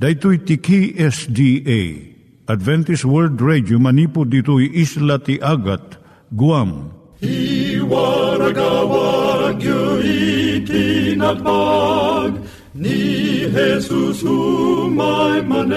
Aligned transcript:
Daitui 0.00 0.40
tiki 0.48 0.96
SDA 0.96 2.16
Adventist 2.48 3.04
World 3.04 3.36
Radio 3.44 3.76
manipud 3.76 4.32
ditui 4.32 4.72
isla 4.72 5.20
ti 5.20 5.36
Agat 5.44 6.00
Guam. 6.32 6.88
I 7.20 7.76
waragawag 7.84 9.60
itinatpag 10.00 12.32
ni 12.72 13.44
Jesus 13.52 14.24
umay 14.24 15.44
manen. 15.44 15.68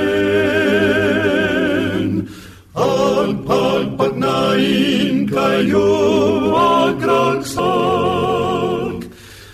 Ang 2.80 3.44
pagpagnain 3.44 5.28
kayo 5.28 5.92
agkansak 6.56 8.33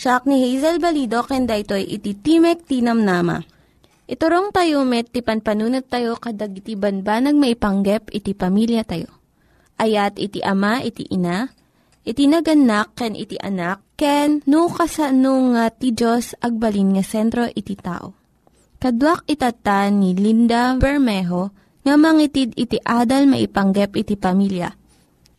Siya 0.00 0.24
ni 0.24 0.40
Hazel 0.40 0.80
Balido, 0.80 1.20
kenda 1.28 1.60
ito'y 1.60 1.84
iti 1.84 2.16
Timek 2.16 2.64
Tinam 2.64 3.04
Nama. 3.04 3.36
Iturong 4.08 4.48
tayo 4.48 4.80
met, 4.88 5.12
ti 5.12 5.20
panpanunat 5.20 5.92
tayo 5.92 6.16
kadag 6.16 6.56
iti 6.56 6.72
banbanag 6.72 7.36
maipanggep 7.36 8.08
iti 8.08 8.32
pamilya 8.32 8.80
tayo. 8.88 9.12
Ayat 9.76 10.16
iti 10.16 10.40
ama, 10.40 10.80
iti 10.80 11.04
ina, 11.12 11.52
iti 12.00 12.24
naganak, 12.32 12.96
ken 12.96 13.12
iti 13.12 13.36
anak, 13.44 13.84
ken 14.00 14.40
no 14.48 14.72
kasano 14.72 15.52
nga 15.52 15.68
ti 15.68 15.92
Diyos 15.92 16.32
agbalin 16.40 16.96
nga 16.96 17.04
sentro 17.04 17.44
iti 17.52 17.76
tao. 17.76 18.16
Kaduak 18.80 19.28
itatan 19.28 20.00
ni 20.00 20.16
Linda 20.16 20.80
Bermejo, 20.80 21.52
nga 21.84 22.00
mangitid 22.00 22.56
iti 22.56 22.80
adal 22.80 23.28
maipanggep 23.28 24.00
iti 24.00 24.16
pamilya. 24.16 24.72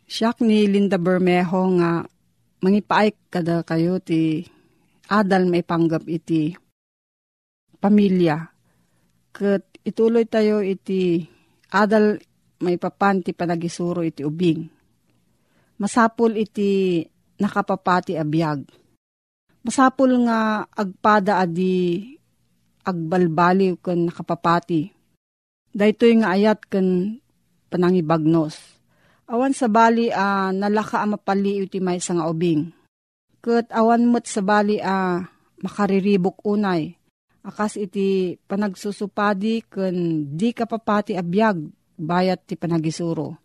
Siya 0.05 0.37
ni 0.45 0.69
Linda 0.69 1.01
Bermejo 1.01 1.65
nga 1.81 2.05
mangipaay 2.61 3.11
kada 3.33 3.65
kayo 3.65 3.97
ti 3.97 4.45
adal 5.09 5.49
maipanggep 5.49 6.05
iti 6.07 6.55
pamilya. 7.81 8.47
Kat 9.33 9.63
ituloy 9.81 10.23
tayo 10.29 10.61
iti 10.61 11.25
adal 11.73 12.21
maipapan 12.61 13.25
ti 13.25 13.33
panagisuro 13.33 14.05
iti 14.05 14.21
ubing. 14.21 14.69
Masapul 15.81 16.37
iti 16.37 17.01
nakapapati 17.41 18.13
abiyag. 18.15 18.69
Masapul 19.65 20.25
nga 20.29 20.65
agpada 20.69 21.41
adi 21.41 22.05
agbalbaliw 22.85 23.77
ken 23.77 24.09
nakapapati 24.09 25.01
Daytoy 25.71 26.19
nga 26.19 26.35
ayat 26.35 26.67
ken 26.67 27.17
panangibagnos. 27.71 28.59
Awan 29.29 29.53
sa 29.53 29.69
bali 29.69 30.09
a 30.09 30.49
uh, 30.49 30.55
nalaka 30.55 31.03
a 31.03 31.07
mapali 31.07 31.61
iti 31.61 31.77
may 31.77 32.01
nga 32.01 32.25
ubing. 32.25 32.71
Ket 33.41 33.69
awan 33.73 34.05
mo't 34.09 34.25
sa 34.25 34.41
bali 34.41 34.81
a 34.81 35.21
uh, 35.21 35.25
makariribok 35.61 36.41
unay. 36.45 36.95
Akas 37.41 37.77
iti 37.77 38.37
panagsusupadi 38.37 39.65
ken 39.65 40.29
di 40.37 40.53
kapapati 40.53 41.17
abiyag 41.17 41.57
bayat 41.97 42.45
ti 42.45 42.53
panagisuro. 42.53 43.37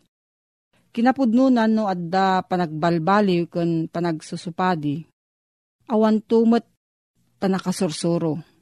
Kinapudnunan 0.93 1.69
no 1.73 1.89
adda 1.89 2.45
panagbalbaliw 2.45 3.49
ken 3.49 3.89
panagsusupadi. 3.89 5.05
Awan 5.93 6.21
tumot 6.25 6.67
panakasursuro 7.39 8.57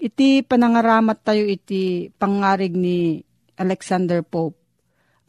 Iti 0.00 0.40
panangaramat 0.40 1.20
tayo 1.20 1.44
iti 1.44 2.08
pangarig 2.16 2.72
ni 2.72 3.20
Alexander 3.60 4.24
Pope. 4.24 4.59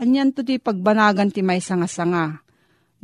Anyan 0.02 0.34
to 0.34 0.42
ti 0.42 0.58
pagbanagan 0.58 1.30
ti 1.30 1.46
may 1.46 1.62
sanga-sanga. 1.62 2.42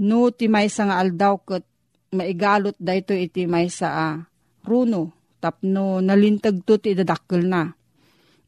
No 0.02 0.34
ti 0.34 0.50
may 0.50 0.66
sanga 0.66 0.98
aldaw 0.98 1.38
kat 1.46 1.62
maigalot 2.10 2.74
da 2.82 2.98
ito 2.98 3.14
iti 3.14 3.46
may 3.46 3.70
sa 3.70 3.88
uh, 3.94 4.18
runo. 4.66 5.14
Tapno 5.38 6.02
nalintag 6.02 6.66
to 6.66 6.82
ti 6.82 6.98
dadakkel 6.98 7.46
na. 7.46 7.70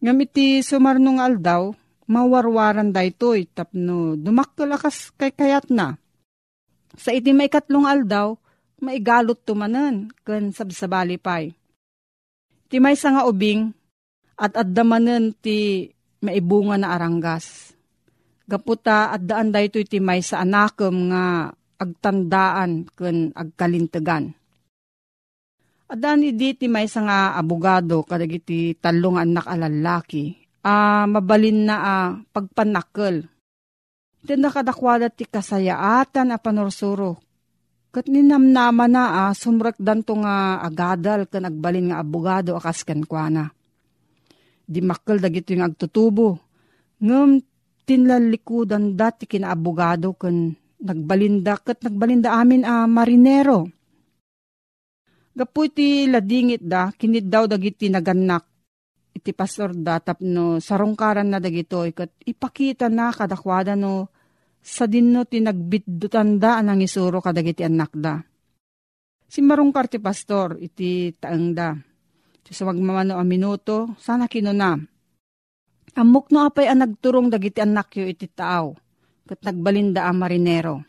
Ngam 0.01 0.17
iti 0.25 0.65
sumarnong 0.65 1.21
aldaw, 1.21 1.69
mawarwaran 2.09 2.89
da 2.89 3.05
ito 3.05 3.37
tapno 3.53 4.17
dumakkel 4.17 4.73
akas 4.73 5.13
kay 5.13 5.29
kayat 5.29 5.69
na. 5.69 5.93
Sa 6.97 7.13
iti 7.13 7.29
may 7.37 7.53
katlong 7.53 7.85
aldaw, 7.85 8.33
maigalot 8.81 9.37
tumanan 9.45 10.09
kan 10.25 10.49
sabsabali 10.49 11.21
pay 11.21 11.53
Ti 12.69 12.77
may 12.81 12.97
nga 12.97 13.29
ubing 13.29 13.69
at 14.41 14.57
addamanen 14.57 15.37
ti 15.37 15.89
maibunga 16.25 16.81
na 16.81 16.97
aranggas. 16.97 17.77
Gaputa 18.49 19.13
at 19.13 19.21
daan 19.21 19.53
da 19.53 19.61
ito 19.61 19.77
ti 19.85 20.01
may 20.01 20.25
sa 20.25 20.41
anakem 20.41 21.13
nga 21.13 21.53
agtandaan 21.77 22.89
ken 22.97 23.29
agkalintegan. 23.37 24.33
Adan 25.89 26.25
idi 26.25 26.57
ti 26.57 26.65
may 26.65 26.89
nga 26.89 27.37
abogado 27.37 28.01
kadagiti 28.01 28.73
talong 28.73 29.21
anak 29.21 29.45
alalaki. 29.45 30.33
A 30.65 31.05
mabalin 31.05 31.69
na 31.69 31.75
a 31.77 31.95
pagpanakkel. 32.19 33.21
Iti 34.25 34.33
nakadakwada 34.35 35.07
ti 35.07 35.23
kasayaatan 35.23 36.35
a 36.35 36.37
panorsuro 36.41 37.29
Kat 37.89 38.05
ninamnama 38.05 38.85
na 38.85 39.03
ah, 39.25 39.33
sumrak 39.33 39.73
danto 39.81 40.13
nga 40.21 40.61
agadal 40.61 41.25
kan 41.25 41.49
agbalin 41.49 41.89
nga 41.89 42.05
abogado 42.05 42.53
akas 42.53 42.85
kan 42.85 43.01
kwa 43.01 43.49
Di 44.69 44.79
makkel 44.85 45.17
dagito 45.17 45.57
yung 45.57 45.65
agtutubo. 45.65 46.37
Ngam 47.01 47.41
tinlalikudan 47.89 48.93
dati 48.93 49.25
kina 49.25 49.49
abogado 49.49 50.13
kan 50.13 50.53
nagbalinda 50.77 51.57
kat 51.57 51.81
nagbalinda 51.81 52.37
amin 52.37 52.61
a 52.61 52.85
ah, 52.85 52.85
marinero. 52.85 53.65
Gapu 55.33 55.65
iti 55.65 56.05
ladingit 56.05 56.61
da, 56.61 56.93
kinid 56.93 57.25
daw 57.25 57.49
dagiti 57.49 57.89
naganak 57.89 58.45
iti 59.09 59.33
pastor 59.33 59.73
da 59.73 59.97
tapno 59.97 60.61
sarongkaran 60.61 61.33
na 61.33 61.41
dagito 61.41 61.81
kat 61.89 62.13
ipakita 62.29 62.93
na 62.93 63.09
kadakwada 63.09 63.73
no 63.73 64.13
sa 64.61 64.85
dinno 64.85 65.25
ti 65.25 65.41
nagbidutanda 65.41 66.61
anang 66.61 66.85
isuro 66.85 67.17
kadagiti 67.25 67.65
anak 67.65 67.91
da. 67.97 68.21
Si 69.25 69.41
marungkar 69.41 69.89
ti 69.89 69.97
pastor 69.97 70.61
iti 70.61 71.09
taangda. 71.17 71.73
Ti 72.45 72.51
sa 72.53 72.69
magmamano 72.69 73.17
a 73.17 73.23
minuto, 73.25 73.93
sana 73.97 74.25
kinuna. 74.25 74.98
Amok 75.97 76.29
no 76.29 76.45
apay 76.45 76.69
ang 76.69 76.85
nagturong 76.85 77.33
dagiti 77.33 77.63
anak 77.63 77.97
yo 77.97 78.05
iti 78.05 78.29
taaw, 78.29 78.75
kat 79.25 79.39
nagbalinda 79.41 80.05
a 80.05 80.11
marinero. 80.13 80.85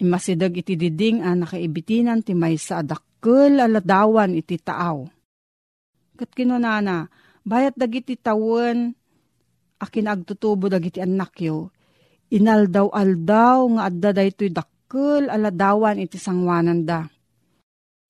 Imasidag 0.00 0.56
iti 0.56 0.76
diding 0.76 1.20
a 1.24 1.36
nakaibitinan 1.36 2.24
ti 2.24 2.32
may 2.32 2.56
sa 2.56 2.80
adakkel 2.80 3.60
aladawan 3.60 4.32
iti 4.36 4.56
taaw. 4.60 5.04
Kat 6.16 6.30
kinunana, 6.32 7.08
bayat 7.44 7.76
dagiti 7.76 8.16
tawen, 8.16 8.96
akin 9.76 10.06
agtutubo 10.08 10.72
dagiti 10.72 11.04
anak 11.04 11.36
yo, 11.44 11.68
inaldaw-aldaw 12.32 13.60
nga 13.76 13.82
adda 13.92 14.10
daytoy 14.16 14.50
dakkel 14.52 15.28
aladawan 15.28 16.00
iti 16.00 16.16
sangwanan 16.16 16.88
da. 16.88 17.04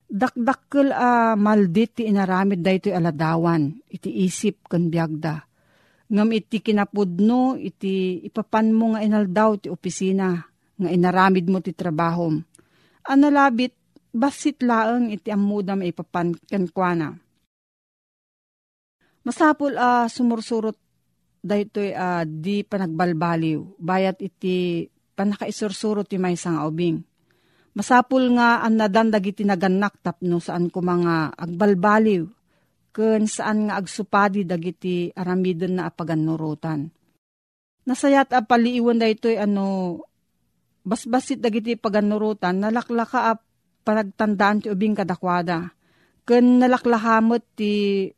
Dakdakkel 0.06 0.94
a 0.94 1.34
uh, 1.34 1.34
maldit 1.34 1.98
ti 1.98 2.02
inaramid 2.06 2.62
daytoy 2.62 2.94
aladawan, 2.94 3.74
iti 3.90 4.22
isip 4.22 4.70
kan 4.70 4.86
biagda. 4.86 5.42
Ngam 6.06 6.28
iti 6.30 6.62
kinapudno, 6.62 7.58
iti 7.58 8.22
ipapan 8.22 8.70
mo 8.70 8.94
nga 8.94 9.02
inaldaw 9.02 9.58
ti 9.58 9.66
opisina, 9.66 10.38
nga 10.78 10.88
inaramid 10.88 11.50
mo 11.50 11.58
ti 11.58 11.74
trabahom. 11.74 12.38
Analabit, 13.10 13.74
basit 14.14 14.62
laeng 14.62 15.10
iti 15.10 15.34
amuda 15.34 15.74
maipapan 15.74 16.32
kankwana. 16.46 17.10
Masapul 19.26 19.74
a 19.74 20.06
uh, 20.06 20.06
sumursurot 20.06 20.78
daytoy 21.42 21.90
uh, 21.90 22.22
di 22.22 22.62
panagbalbaliw. 22.62 23.78
Bayat 23.82 24.22
iti 24.22 24.86
panakaisursurot 25.18 26.06
ti 26.06 26.22
may 26.22 26.38
sang 26.38 26.62
ubing. 26.62 27.02
Masapul 27.74 28.30
nga 28.38 28.62
ang 28.62 28.78
nadandag 28.78 29.26
iti 29.26 29.42
naganak 29.42 29.98
tapno 30.00 30.38
saan 30.38 30.70
ko 30.70 30.78
mga 30.80 31.34
agbalbaliw. 31.34 32.24
Kun 32.96 33.28
saan 33.28 33.68
nga 33.68 33.76
agsupadi 33.76 34.48
dagiti 34.48 35.12
aramidon 35.12 35.76
na 35.76 35.92
apaganurutan. 35.92 36.88
Nasayat 37.84 38.32
a 38.32 38.40
paliiwan 38.40 38.96
daytoy 38.96 39.36
ano 39.36 40.00
basbasit 40.80 41.44
dagiti 41.44 41.76
paganurutan 41.76 42.56
nalaklaka 42.56 43.20
a 43.28 43.32
panagtandaan 43.84 44.64
ti 44.64 44.72
ubing 44.72 44.96
kadakwada. 44.96 45.76
Kun 46.24 46.56
nalaklahamot 46.56 47.44
ti 47.52 48.08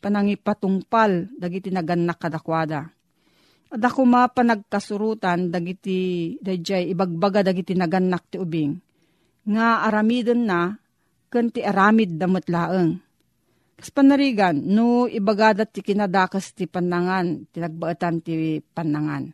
panangipatungpal 0.00 1.36
dagiti 1.36 1.68
naganak 1.68 2.16
kadakwada. 2.16 2.88
Ada 3.68 3.88
kuma 3.92 4.32
panagkasurutan 4.32 5.52
dagiti 5.52 6.40
dayjay 6.40 6.88
ibagbaga 6.88 7.44
dagiti 7.44 7.76
naganak 7.76 8.32
ti 8.32 8.40
ubing. 8.40 8.80
Nga 9.44 9.92
aramidon 9.92 10.40
na 10.48 10.72
ken 11.28 11.52
ti 11.52 11.60
aramid 11.60 12.16
damot 12.16 12.48
laeng. 12.48 13.11
Kas 13.82 13.90
panarigan, 13.90 14.62
no 14.62 15.10
ibagadat 15.10 15.74
ti 15.74 15.82
kinadakas 15.82 16.54
ti 16.54 16.70
panangan, 16.70 17.50
ti 17.50 17.58
nagbaatan 17.58 18.22
ti 18.22 18.62
panangan. 18.62 19.26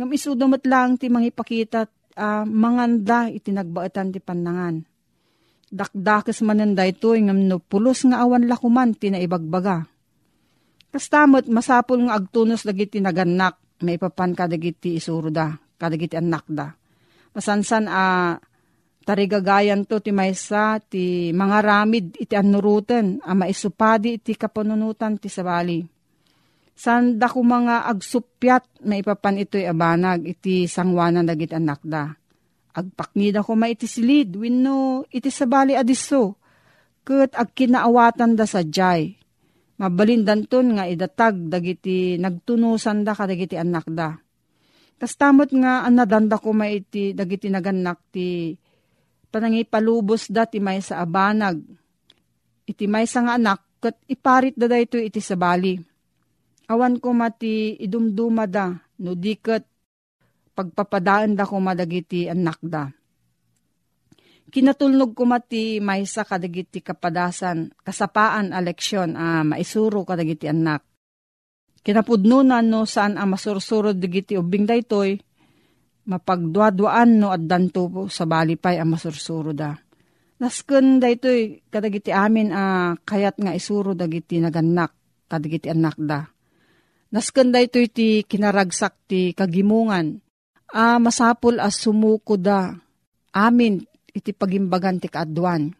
Ngam 0.00 0.08
isudomot 0.16 0.64
lang 0.64 0.96
ti 0.96 1.12
mangipakita 1.12 1.84
uh, 2.16 2.48
manganda 2.48 3.28
iti 3.28 3.52
nagbaatan 3.52 4.16
ti 4.16 4.24
panangan. 4.24 4.80
Dakdakes 5.68 6.40
mananda 6.40 6.88
ito, 6.88 7.12
ngam 7.12 7.36
no 7.44 7.60
pulos 7.60 8.08
nga 8.08 8.24
awan 8.24 8.48
lakuman 8.48 8.96
ti 8.96 9.12
naibagbaga 9.12 9.84
Kastamot, 10.92 11.48
masapol 11.52 12.04
nga 12.08 12.16
agtunos 12.20 12.68
dagiti 12.68 12.96
naganak, 12.96 13.60
may 13.84 13.96
papan 13.96 14.32
kadagiti 14.36 14.96
isuro 15.00 15.32
da, 15.32 15.52
kadagiti 15.80 16.20
anak 16.20 16.44
da. 16.48 16.68
Masansan 17.32 17.88
a 17.88 18.00
uh, 18.00 18.51
tarigagayan 19.02 19.84
to 19.84 19.98
ti 19.98 20.14
maysa 20.14 20.80
ti 20.80 21.34
mga 21.34 21.58
ramid 21.60 22.16
iti 22.16 22.34
anuruten, 22.38 23.20
a 23.22 23.34
maisupadi 23.34 24.16
iti 24.16 24.38
kapanunutan 24.38 25.18
ti 25.18 25.28
sabali. 25.28 25.82
Sanda 26.72 27.28
ko 27.28 27.44
mga 27.44 27.86
agsupyat, 27.92 28.82
may 28.88 29.04
papan 29.04 29.44
ito'y 29.44 29.68
abanag, 29.68 30.24
iti 30.24 30.64
sangwanan 30.64 31.28
dagiti 31.28 31.54
anak 31.54 31.84
da. 31.84 32.08
Agpaknida 32.72 33.44
ko 33.44 33.52
ma 33.52 33.68
iti 33.68 33.84
silid, 33.84 34.34
wino 34.40 35.04
iti 35.12 35.28
sabali 35.28 35.76
adiso, 35.76 36.40
kat 37.04 37.36
agkinaawatan 37.36 38.38
da 38.38 38.46
sa 38.48 38.64
jay 38.64 39.22
Mabalindanton 39.82 40.78
nga 40.78 40.84
idatag 40.86 41.50
dagiti 41.50 42.14
nagtunusan 42.14 43.02
da 43.02 43.18
kadagiti 43.18 43.58
anak 43.58 43.90
da. 43.90 44.14
Tas 44.94 45.18
tamot 45.18 45.50
nga 45.50 45.82
anadanda 45.82 46.38
ko 46.38 46.54
maiti 46.54 47.10
dagiti 47.10 47.50
naganak 47.50 47.98
ti 48.14 48.54
panangipalubos 49.32 50.28
da 50.28 50.44
ti 50.44 50.60
may 50.60 50.84
sa 50.84 51.00
abanag. 51.00 51.64
Iti 52.68 52.84
may 52.84 53.08
sa 53.08 53.24
nga 53.24 53.40
anak 53.40 53.64
kat 53.80 53.96
iparit 54.06 54.54
da 54.54 54.68
ito 54.76 55.00
iti 55.00 55.18
sabali. 55.18 55.80
Awan 56.68 57.00
ko 57.00 57.16
mati 57.16 57.74
idumduma 57.80 58.44
da 58.44 58.70
no 59.02 59.16
diket 59.16 59.64
pagpapadaan 60.52 61.32
da 61.34 61.48
ko 61.48 61.58
madagiti 61.58 62.28
anak 62.28 62.60
da 62.60 62.92
kinatulnog 64.52 65.16
ko 65.16 65.24
mati 65.24 65.80
maysa 65.80 66.28
kadagiti 66.28 66.84
kapadasan, 66.84 67.72
kasapaan 67.80 68.52
a 68.52 68.60
leksyon 68.60 69.16
a 69.16 69.40
ah, 69.40 69.42
maisuro 69.48 70.04
kadagiti 70.04 70.44
anak. 70.52 70.84
Kinapudnunan 71.82 72.62
no 72.62 72.84
saan 72.86 73.16
a 73.16 73.24
masursurod 73.24 73.96
digiti 73.98 74.36
ubing 74.36 74.68
daytoy, 74.68 75.18
mapagduadwaan 76.06 77.22
no 77.22 77.30
at 77.30 77.42
danto 77.46 78.10
sa 78.10 78.26
balipay 78.26 78.78
a 78.78 78.84
masursuro 78.84 79.54
da. 79.54 79.74
Nasken 80.42 80.98
daytoy 80.98 81.70
kadagiti 81.70 82.10
amin 82.10 82.50
a 82.50 82.94
kayat 82.98 83.38
nga 83.38 83.54
isuro 83.54 83.94
dagiti 83.94 84.42
naganak 84.42 84.90
kadagiti 85.30 85.70
anak 85.70 85.96
da. 86.02 86.26
Nasken 87.14 87.54
daytoy 87.54 87.86
ti 87.92 88.26
kinaragsak 88.26 89.06
ti 89.06 89.30
kagimungan 89.30 90.18
a 90.74 90.98
masapul 90.98 91.62
as 91.62 91.78
sumuko 91.78 92.34
da 92.34 92.74
amin 93.36 93.78
iti 94.10 94.34
pagimbagan 94.34 94.98
ti 94.98 95.06
kaadwan. 95.06 95.70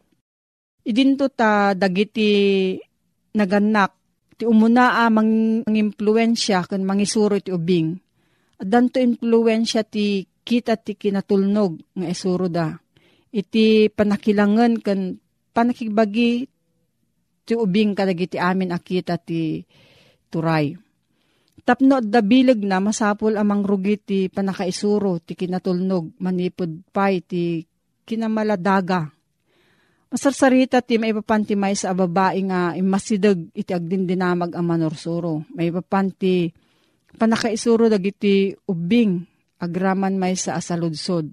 Idinto 0.82 1.26
ta 1.30 1.74
dagiti 1.74 2.74
naganak 3.34 3.92
ti 4.38 4.44
umuna 4.46 5.02
a 5.02 5.10
mang, 5.10 5.62
mang 5.66 5.76
impluensya 5.76 6.66
kan 6.66 6.82
mangisuro 6.86 7.34
iti 7.38 7.50
ubing. 7.50 7.98
At 8.62 8.70
danto 8.70 9.02
impluensya 9.02 9.82
ti 9.82 10.22
kita 10.22 10.78
ti 10.78 10.94
kinatulnog 10.94 11.98
nga 11.98 12.06
isuro 12.06 12.46
da. 12.46 12.70
Iti 13.34 13.90
panakilangan 13.90 14.78
kan 14.78 15.18
panakibagi 15.50 16.46
ti 17.42 17.52
ubing 17.58 17.98
kadagiti 17.98 18.38
amin 18.38 18.70
akita 18.70 19.18
ti 19.18 19.66
turay. 20.30 20.78
Tapno 21.66 21.98
da 21.98 22.22
bilag 22.22 22.62
na 22.62 22.78
masapol 22.78 23.34
amang 23.34 23.66
rugi 23.66 23.98
ti 23.98 24.18
panakaisuro 24.30 25.18
ti 25.18 25.34
kinatulnog 25.34 26.22
manipod 26.22 26.86
pay 26.94 27.18
ti 27.18 27.66
kinamaladaga. 28.06 29.10
Masarsarita 30.06 30.86
ti 30.86 31.02
may 31.02 31.10
papanti 31.10 31.58
sa 31.74 31.98
babae 31.98 32.38
nga 32.46 32.78
imasidag 32.78 33.42
iti 33.58 33.74
agdindinamag 33.74 34.54
ang 34.54 34.66
manorsuro. 34.70 35.50
May 35.50 35.74
papanti 35.74 36.61
panakaisuro 37.16 37.88
dagiti 37.88 38.52
ubing 38.68 39.22
agraman 39.62 40.18
may 40.18 40.34
sa 40.34 40.58
asaludsod. 40.58 41.30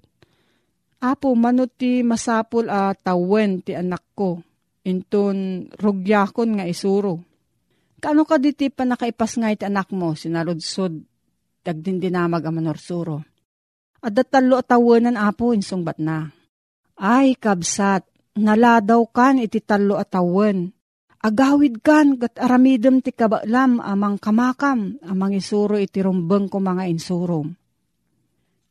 Apo, 1.00 1.32
manot 1.32 1.72
ti 1.80 2.04
masapul 2.04 2.68
a 2.68 2.92
tawen 2.92 3.64
ti 3.64 3.72
anak 3.72 4.04
ko. 4.12 4.44
Inton 4.84 5.68
rugyakon 5.76 6.60
nga 6.60 6.68
isuro. 6.68 7.24
Kano 8.00 8.24
ka 8.24 8.40
diti 8.40 8.72
pa 8.72 8.88
nakaipas 8.88 9.36
nga 9.36 9.52
iti 9.52 9.64
anak 9.68 9.92
mo, 9.92 10.16
sinaludsod, 10.16 11.04
dagdindinamag 11.60 12.40
ang 12.44 12.56
manorsuro. 12.56 13.20
At 14.00 14.16
datalo 14.16 14.56
atawanan 14.56 15.20
apo, 15.20 15.52
insungbat 15.52 16.00
na. 16.00 16.32
Ay, 16.96 17.36
kabsat, 17.36 18.08
naladaw 18.40 19.04
kan 19.12 19.36
iti 19.36 19.60
talo 19.60 20.00
atawan. 20.00 20.72
Agawid 21.20 21.84
kan, 21.84 22.16
gat 22.16 22.40
aramidem 22.40 23.04
ti 23.04 23.12
kabaklam 23.12 23.76
amang 23.84 24.16
kamakam, 24.16 24.96
amang 25.04 25.36
isuro 25.36 25.76
iti 25.76 26.00
rumbeng 26.00 26.48
ko 26.48 26.64
mga 26.64 26.88
insurom. 26.88 27.52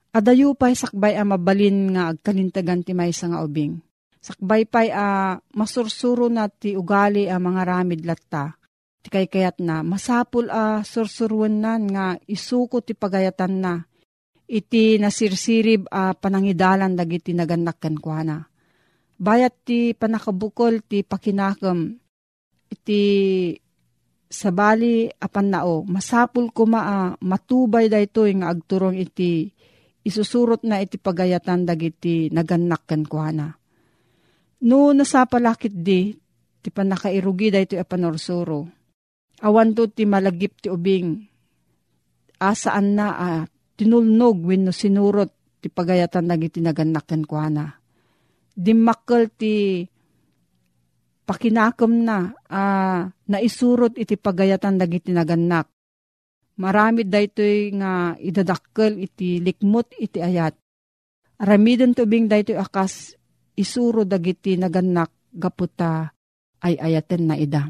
Adayo 0.09 0.57
pa'y 0.57 0.73
sakbay 0.73 1.13
a 1.13 1.21
mabalin 1.21 1.93
nga 1.93 2.09
agkalintagan 2.09 2.81
ti 2.81 2.97
may 2.97 3.13
nga 3.13 3.45
ubing. 3.45 3.77
Sakbay 4.17 4.65
pa'y 4.65 4.89
a 4.89 5.37
masursuro 5.53 6.25
na 6.33 6.49
ti 6.49 6.73
ugali 6.73 7.29
a 7.29 7.37
mga 7.37 7.61
ramid 7.69 8.01
latta. 8.01 8.57
Ti 9.05 9.07
kay 9.13 9.29
kayat 9.29 9.61
na, 9.61 9.85
masapul 9.85 10.49
a 10.49 10.81
sursuruan 10.81 11.61
nan 11.61 11.85
nga 11.85 12.17
isuko 12.25 12.81
ti 12.81 12.97
pagayatan 12.97 13.53
na 13.61 13.73
iti 14.49 14.97
nasirsirib 14.97 15.85
a 15.93 16.09
uh, 16.09 16.13
panangidalan 16.17 16.97
dagiti 16.97 17.37
naganak 17.37 17.77
kuana. 18.01 18.41
Bayat 19.21 19.53
ti 19.61 19.93
panakabukol 19.93 20.81
ti 20.81 21.05
pakinakam 21.05 22.08
iti 22.69 23.01
sabali 24.29 25.09
apan 25.09 25.47
nao 25.49 25.81
masapul 25.89 26.53
ko 26.53 26.69
maa 26.69 27.17
matubay 27.17 27.89
daytoy 27.89 28.37
nga 28.37 28.53
agturong 28.53 28.93
iti 28.93 29.49
isusurot 30.05 30.61
na 30.63 30.79
iti 30.79 31.01
pagayatan 31.01 31.65
dagiti 31.65 32.29
naganak 32.29 32.85
kuana. 33.09 33.51
No 34.63 34.91
nasapalakit 34.93 35.73
di 35.73 36.13
ti 36.59 36.69
panakairugi 36.69 37.47
daytoy 37.51 37.79
a 37.81 37.85
panorsuro. 37.85 38.69
Awan 39.39 39.71
to 39.71 39.87
ti 39.89 40.03
malagip 40.03 40.59
ti 40.59 40.67
ubing 40.67 41.23
asaan 42.39 42.87
na 42.95 43.07
at 43.15 43.47
uh, 43.47 43.51
tinulnog 43.79 44.43
wenno 44.43 44.75
sinurot 44.75 45.59
ti 45.63 45.67
pagayatan 45.71 46.27
dagiti 46.27 46.59
naganaken 46.59 47.23
kuana. 47.23 47.65
Dimmakkel 48.59 49.23
ti 49.39 49.83
pakinakam 51.29 52.09
na 52.09 52.33
uh, 52.49 53.05
naisurot 53.29 53.93
iti 54.01 54.17
pagayatan 54.17 54.81
dagiti 54.81 55.13
naganak. 55.13 55.69
Marami 56.57 57.05
daytoy 57.05 57.69
nga 57.77 58.17
idadakkel 58.17 58.97
iti 58.97 59.37
likmot 59.37 59.93
iti 60.01 60.25
ayat. 60.25 60.57
Aramiden 61.37 61.93
tubing 61.93 62.25
daytoy 62.25 62.57
akas 62.57 63.13
isuro 63.53 64.09
dagiti 64.09 64.57
naganak 64.57 65.13
gaputa 65.29 66.09
ay 66.65 66.81
ayaten 66.81 67.29
na 67.29 67.37
ida. 67.37 67.69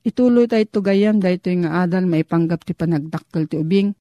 Ituloy 0.00 0.48
tayo 0.48 0.64
tugayam 0.72 1.20
daytoy 1.20 1.68
nga 1.68 1.84
adal 1.84 2.08
maipanggap 2.08 2.64
ti 2.64 2.72
panagdakkel 2.72 3.44
ti 3.44 3.60
ubing. 3.60 3.92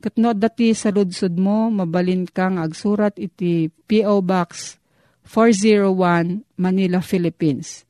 Katno 0.00 0.32
dati 0.32 0.72
sa 0.72 0.88
ludsud 0.88 1.36
mo, 1.36 1.68
mabalin 1.68 2.24
kang 2.24 2.56
agsurat 2.56 3.12
iti 3.20 3.68
P.O. 3.68 4.24
Box 4.24 4.80
401 5.28 6.56
Manila, 6.56 7.04
Philippines 7.04 7.89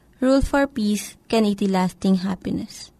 Rule 0.21 0.45
for 0.45 0.69
Peace, 0.69 1.17
can 1.25 1.49
iti 1.49 1.65
lasting 1.65 2.21
happiness. 2.21 2.93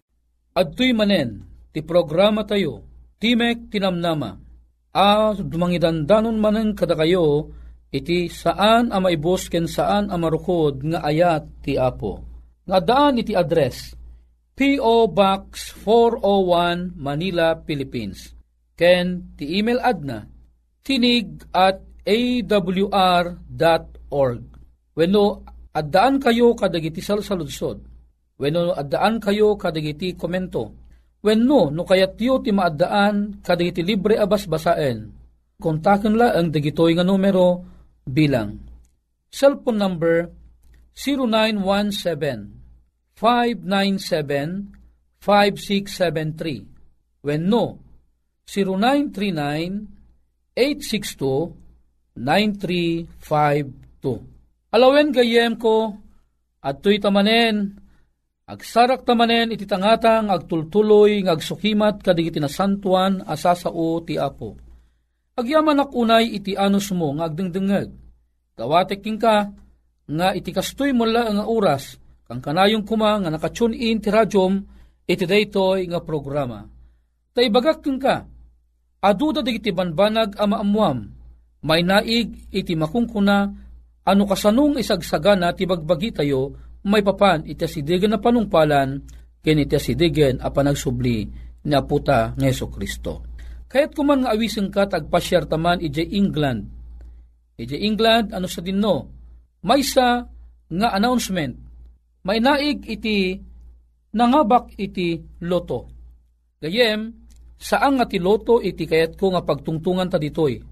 At 0.57 0.73
manen, 0.73 1.45
ti 1.69 1.85
programa 1.85 2.41
tayo, 2.41 2.81
Timek 3.21 3.69
Tinamnama, 3.69 4.41
a 4.89 5.37
dumangidandanon 5.37 6.41
manen 6.41 6.73
kada 6.73 6.97
kayo, 6.97 7.53
iti 7.93 8.25
saan 8.25 8.89
a 8.89 8.97
maibos 8.97 9.53
ken 9.53 9.69
saan 9.69 10.09
a 10.09 10.17
marukod 10.17 10.81
nga 10.81 11.05
ayat 11.05 11.61
ti 11.61 11.77
Apo. 11.77 12.25
Nga 12.65 12.79
daan 12.81 13.21
iti 13.21 13.37
address, 13.37 13.93
P.O. 14.57 15.05
Box 15.13 15.77
401 15.85 16.97
Manila, 16.97 17.53
Philippines. 17.61 18.33
Ken 18.73 19.37
ti 19.37 19.61
email 19.61 19.77
adna, 19.77 20.25
tinig 20.81 21.45
at 21.53 21.85
awr.org. 22.01 22.89
When 24.97 25.13
no, 25.13 25.45
Addaan 25.71 26.19
kayo 26.19 26.51
kadagiti 26.51 26.99
salsaludsod. 26.99 27.79
Wenno 28.35 28.75
addaan 28.75 29.23
kayo 29.23 29.55
kadagiti 29.55 30.19
komento. 30.19 30.81
Wenno 31.21 31.69
no 31.69 31.85
kayat 31.85 32.17
tiyo 32.17 32.41
ti 32.41 32.49
maaddaan 32.51 33.45
kadagiti 33.45 33.85
libre 33.85 34.17
abas 34.17 34.49
basaen. 34.49 35.13
Kontaken 35.61 36.17
la 36.17 36.33
ang 36.33 36.49
dagitoy 36.49 36.97
nga 36.97 37.05
numero 37.05 37.61
bilang 38.01 38.57
cellphone 39.29 39.77
number 39.77 40.25
0917 40.97 43.13
597 43.15 44.73
5673 45.21 46.65
wenno 47.21 47.77
0939 48.49 49.85
862 50.57 51.53
9352 52.17 54.30
Alawen 54.71 55.11
gayem 55.11 55.59
ko, 55.59 55.99
at 56.63 56.79
tuy 56.79 56.95
tamanen, 56.95 57.75
agsarak 58.47 59.03
tamanen 59.03 59.51
iti 59.51 59.67
tangatang 59.67 60.31
agtultuloy 60.31 61.19
ng 61.19 61.27
agsukimat 61.27 61.99
kadigiti 61.99 62.39
na 62.39 62.47
santuan 62.47 63.19
asasao 63.27 63.99
ti 64.07 64.15
apo. 64.15 64.55
Agyaman 65.35 65.83
akunay 65.83 66.31
iti 66.39 66.55
anus 66.55 66.91
mo 66.95 67.11
nga 67.19 67.27
agdengdengeg. 67.27 67.91
Gawatek 68.55 69.03
ka 69.19 69.51
nga 70.07 70.27
iti 70.35 70.51
kastoy 70.55 70.95
mo 70.95 71.07
nga 71.07 71.47
oras 71.47 71.99
kang 72.27 72.39
kanayong 72.39 72.87
kuma 72.87 73.19
nga 73.19 73.27
nakatune 73.27 73.75
in 73.75 73.99
ti 73.99 74.07
radyom 74.07 74.63
iti 75.03 75.27
daytoy 75.27 75.87
nga 75.91 75.99
programa. 75.99 76.63
Taibagak 77.35 77.83
ka, 77.99 78.23
aduda 79.03 79.43
digiti 79.43 79.71
banbanag 79.71 80.35
ama 80.39 80.63
amuam, 80.63 81.11
may 81.63 81.83
naig 81.83 82.47
iti 82.51 82.75
makungkuna 82.75 83.51
ano 84.01 84.23
kasanung 84.25 84.81
isagsagana 84.81 85.53
ti 85.53 85.69
bagbagi 85.69 86.09
tayo, 86.09 86.57
may 86.89 87.05
papan 87.05 87.45
iti 87.45 87.61
asidigan 87.61 88.17
na 88.17 88.19
panungpalan, 88.19 89.05
ken 89.41 89.61
iti 89.61 89.77
asidigan 89.77 90.41
a 90.41 90.49
panagsubli 90.49 91.17
ni 91.61 91.73
Aputa 91.77 92.33
ng 92.33 92.41
Yeso 92.41 92.65
Kristo. 92.73 93.29
Kaya't 93.69 93.93
kuman 93.93 94.25
nga 94.25 94.33
awiseng 94.33 94.73
ka 94.73 94.89
tagpasyar 94.89 95.45
taman 95.45 95.79
iti 95.79 96.01
England. 96.17 96.65
Iti 97.61 97.77
England, 97.85 98.33
ano 98.33 98.49
sa 98.49 98.65
dinno, 98.65 98.95
may 99.61 99.85
sa 99.85 100.25
nga 100.71 100.89
announcement, 100.97 101.53
may 102.25 102.41
naig 102.41 102.81
iti 102.89 103.37
nangabak 104.17 104.73
iti 104.81 105.21
loto. 105.45 105.85
Gayem, 106.57 107.13
saan 107.61 108.01
nga 108.01 108.09
ti 108.09 108.17
loto 108.17 108.57
iti 108.57 108.89
kayat 108.89 109.13
ko 109.13 109.37
nga 109.37 109.45
pagtungtungan 109.45 110.09
ta 110.09 110.17
ditoy 110.17 110.70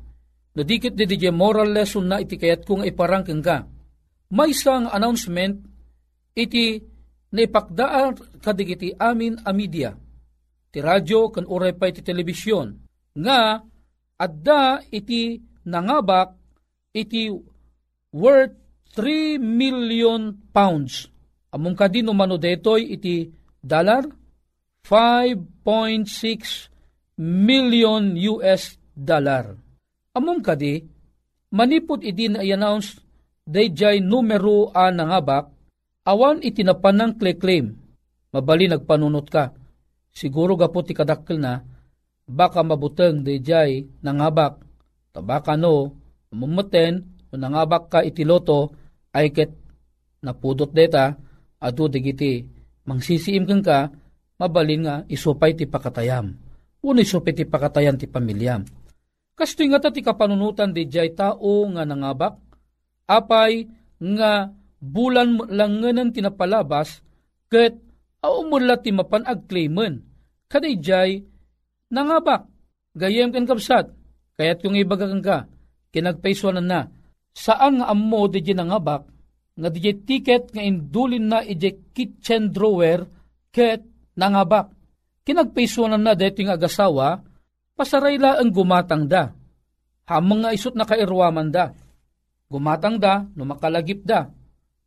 No 0.60 0.68
dikit 0.68 0.92
di 0.92 1.08
di 1.08 1.16
moral 1.32 1.72
lesson 1.72 2.12
na 2.12 2.20
iti 2.20 2.36
kayat 2.36 2.68
kong 2.68 2.84
iparangking 2.84 3.40
ka. 3.40 3.64
May 4.36 4.52
isang 4.52 4.92
announcement 4.92 5.56
iti 6.36 6.84
naipakdaan 7.32 8.20
kadigiti 8.44 8.92
amin 9.00 9.40
a 9.48 9.56
media. 9.56 9.96
Ti 10.68 10.84
radyo 10.84 11.32
kan 11.32 11.48
uray 11.48 11.80
pa 11.80 11.88
iti 11.88 12.04
telebisyon. 12.04 12.76
Nga 13.16 13.40
adda 14.20 14.84
iti 14.92 15.40
nangabak 15.64 16.36
iti 16.92 17.32
worth 18.12 18.60
3 19.00 19.40
million 19.40 20.36
pounds. 20.52 21.08
Among 21.56 21.80
kadino 21.80 22.12
mano 22.12 22.36
detoy 22.36 23.00
iti 23.00 23.32
dollar 23.64 24.04
5.6 24.84 27.16
million 27.16 28.12
US 28.28 28.76
dollar 28.92 29.69
Among 30.20 30.44
kadi, 30.44 30.84
manipod 31.56 32.04
idi 32.04 32.28
na 32.28 32.44
i-announce 32.44 33.00
dayjay 33.48 34.04
numero 34.04 34.68
a 34.76 34.92
nangabak, 34.92 35.48
awan 36.04 36.44
itinapan 36.44 37.16
ng 37.16 37.40
claim 37.40 37.72
Mabali 38.30 38.70
nagpanunot 38.70 39.26
ka. 39.32 39.56
Siguro 40.12 40.60
gapot 40.60 40.86
ti 40.86 40.94
kadakkel 40.94 41.40
na, 41.40 41.64
baka 42.28 42.62
mabuteng 42.62 43.24
dayjay 43.24 43.88
nangabak. 44.04 44.60
Tabaka 45.16 45.56
no, 45.56 45.96
mumuten, 46.36 47.26
nangabak 47.32 47.90
ka 47.90 48.00
itiloto, 48.04 48.76
ay 49.16 49.34
ket 49.34 49.56
napudot 50.22 50.70
deta, 50.70 51.16
adu 51.64 51.90
digiti, 51.90 52.44
mangsisiim 52.86 53.50
kang 53.50 53.64
ka, 53.66 53.90
mabalin 54.38 54.82
nga 54.86 54.96
isupay 55.10 55.58
ti 55.58 55.66
pakatayam. 55.66 56.36
Uno 56.86 57.00
isupay 57.02 57.34
ti 57.34 57.50
pakatayan 57.50 57.98
ti 57.98 58.06
pamilyam 58.06 58.62
Kastoy 59.40 59.72
nga 59.72 59.80
ti 59.80 60.04
kapanunutan 60.04 60.76
di 60.76 60.84
jay 60.84 61.16
tao 61.16 61.64
nga 61.72 61.88
nangabak, 61.88 62.36
apay 63.08 63.72
nga 63.96 64.52
bulan 64.84 65.40
lang 65.48 65.80
nga 65.80 65.96
ng 65.96 66.12
tinapalabas, 66.12 67.00
ket 67.48 67.80
aumula 68.20 68.76
ti 68.84 68.92
mapan 68.92 69.24
agclaimen, 69.24 70.04
kaday 70.52 70.76
jay 70.84 71.24
nangabak, 71.88 72.52
gayem 73.00 73.32
kan 73.32 73.48
kapsat, 73.48 73.96
kaya't 74.36 74.60
kung 74.60 74.76
ibagakan 74.76 75.24
ka, 75.24 75.48
kinagpaiswanan 75.96 76.68
na, 76.68 76.92
saan 77.32 77.80
nga 77.80 77.96
ammo 77.96 78.28
di 78.28 78.44
jay 78.44 78.60
nangabak, 78.60 79.08
nga 79.56 79.70
di 79.72 79.80
ticket 80.04 80.52
nga 80.52 80.60
indulin 80.68 81.32
na 81.32 81.48
ije 81.48 81.96
kitchen 81.96 82.52
drawer, 82.52 83.08
ket 83.56 83.88
nangabak. 84.20 84.76
Kinagpaiswanan 85.24 86.04
na 86.04 86.12
dito 86.12 86.44
yung 86.44 86.52
agasawa, 86.52 87.24
pasarayla 87.80 88.44
ang 88.44 88.52
gumatang 88.52 89.08
da. 89.08 89.32
Hamang 90.12 90.44
nga 90.44 90.52
isot 90.52 90.76
na 90.76 90.84
kairwaman 90.84 91.48
da. 91.48 91.72
Gumatang 92.52 93.00
da, 93.00 93.24
no 93.24 93.48
makalagip 93.48 94.04
da. 94.04 94.28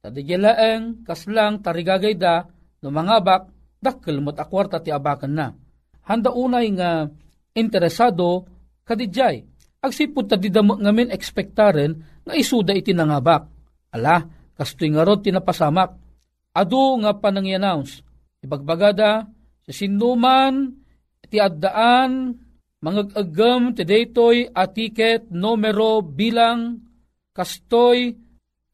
Tadigelaeng, 0.04 1.00
kaslang, 1.08 1.64
tarigagay 1.64 2.20
da, 2.20 2.44
no 2.84 2.92
mangabak, 2.92 3.48
dakkel 3.80 4.20
mat 4.20 4.36
akwarta 4.36 4.84
ti 4.84 4.92
abakan 4.92 5.32
na. 5.32 5.48
Handa 6.04 6.36
unay 6.36 6.68
nga 6.76 7.08
interesado 7.56 8.44
kadidjay. 8.84 9.40
Agsipod 9.80 10.28
ta 10.28 10.36
didamo 10.36 10.76
ngamin 10.76 11.08
ekspektaren 11.14 11.92
nga 12.28 12.34
isuda 12.36 12.76
iti 12.76 12.92
nangabak. 12.92 13.48
Ala, 13.94 14.20
kastoy 14.52 14.92
nga 14.92 15.06
rod 15.06 15.24
tinapasamak. 15.24 15.90
Adu 16.52 17.00
nga 17.00 17.16
panang-announce. 17.16 18.04
Ibagbagada, 18.42 19.24
sa 19.62 19.72
sinuman, 19.72 20.74
ti 21.30 21.38
addaan, 21.38 22.34
mangagagam 22.82 23.72
ti 23.72 23.86
daytoy 23.86 24.50
atiket 24.50 25.30
numero 25.30 26.02
bilang 26.02 26.82
kastoy 27.30 28.18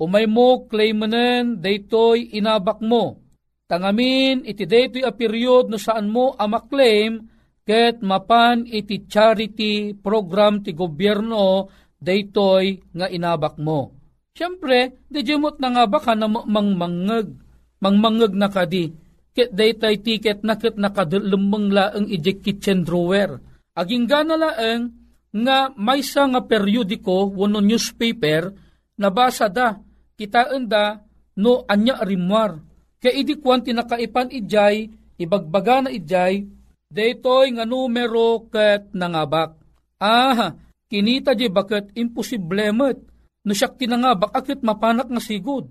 umay 0.01 0.25
mo 0.25 0.65
claimanen 0.67 1.61
daytoy 1.61 2.33
inabak 2.33 2.81
mo. 2.81 3.21
Tangamin 3.69 4.49
iti 4.49 4.65
daytoy 4.65 5.05
a 5.05 5.13
period 5.13 5.69
no 5.69 5.77
saan 5.77 6.09
mo 6.09 6.33
amaklaim 6.41 7.21
ket 7.69 8.01
mapan 8.01 8.65
iti 8.65 9.05
charity 9.05 9.93
program 9.93 10.65
ti 10.65 10.73
gobyerno 10.73 11.69
daytoy 12.01 12.81
nga 12.97 13.13
inabak 13.13 13.61
mo. 13.61 13.93
Siyempre, 14.33 15.05
di 15.11 15.21
jemot 15.27 15.59
na 15.59 15.75
nga 15.75 15.85
baka 15.91 16.15
na 16.15 16.31
mangmangag, 16.31 17.35
mangmangag 17.83 18.33
na 18.39 18.47
kadi, 18.47 18.95
ket 19.35 19.51
daytay 19.51 19.99
tiket 19.99 20.47
na 20.47 20.55
ket 20.55 20.79
nakadulumang 20.79 21.75
laeng 21.75 22.07
ijek 22.07 22.47
kitchen 22.47 22.87
drawer. 22.87 23.43
Aging 23.79 24.11
gana 24.11 24.35
laeng 24.35 24.91
nga 25.31 25.71
maysa 25.79 26.27
nga 26.27 26.43
periodiko 26.43 27.31
wano 27.31 27.63
newspaper 27.63 28.51
nabasa 28.99 29.47
da 29.47 29.79
kita 30.19 30.51
enda 30.51 31.07
no 31.39 31.63
anya 31.71 32.03
rimwar. 32.03 32.59
Kaya 32.99 33.15
idi 33.15 33.39
kwanti 33.39 33.71
nakaipan 33.71 34.35
ijay, 34.35 34.91
ibagbaga 35.23 35.87
na 35.87 35.91
ijay, 35.95 36.43
daytoy 36.91 37.55
nga 37.55 37.63
numero 37.63 38.51
ket 38.51 38.91
nangabak. 38.91 39.55
Ah, 40.03 40.59
kinita 40.91 41.39
di 41.39 41.47
bakit 41.47 41.95
imposible 41.95 42.75
met, 42.75 42.99
no 43.47 43.55
siyak 43.55 43.79
tinangabak 43.79 44.35
akit 44.35 44.67
mapanak 44.67 45.07
nga 45.07 45.23
sigod. 45.23 45.71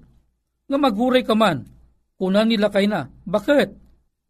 Nga 0.72 0.78
maguray 0.80 1.28
ka 1.28 1.36
man, 1.36 1.68
kuna 2.16 2.48
nila 2.48 2.72
kay 2.72 2.88
na. 2.88 3.12
Bakit? 3.28 3.70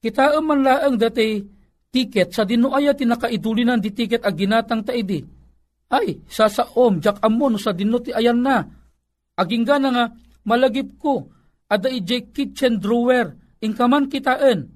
Kita 0.01 0.33
man 0.41 0.65
laang 0.65 0.97
dati 0.97 1.56
tiket 1.91 2.35
sa 2.35 2.43
dinuaya 2.43 2.93
tinakaidulinan 2.93 3.79
di 3.79 3.91
tiket 3.95 4.23
a 4.23 4.31
ginatang 4.31 4.83
taidi. 4.83 5.23
Ay, 5.87 6.19
sa 6.27 6.51
saom, 6.51 6.99
jak 6.99 7.23
amon 7.23 7.55
sa 7.55 7.71
dinuti 7.71 8.11
ayan 8.11 8.43
na. 8.43 8.59
Aging 9.39 9.63
gana 9.63 9.89
nga, 9.93 10.05
malagip 10.43 10.99
ko, 10.99 11.31
ada 11.71 11.87
ije 11.87 12.27
kitchen 12.35 12.79
drawer, 12.79 13.31
ingkaman 13.63 14.11
kitaan. 14.11 14.67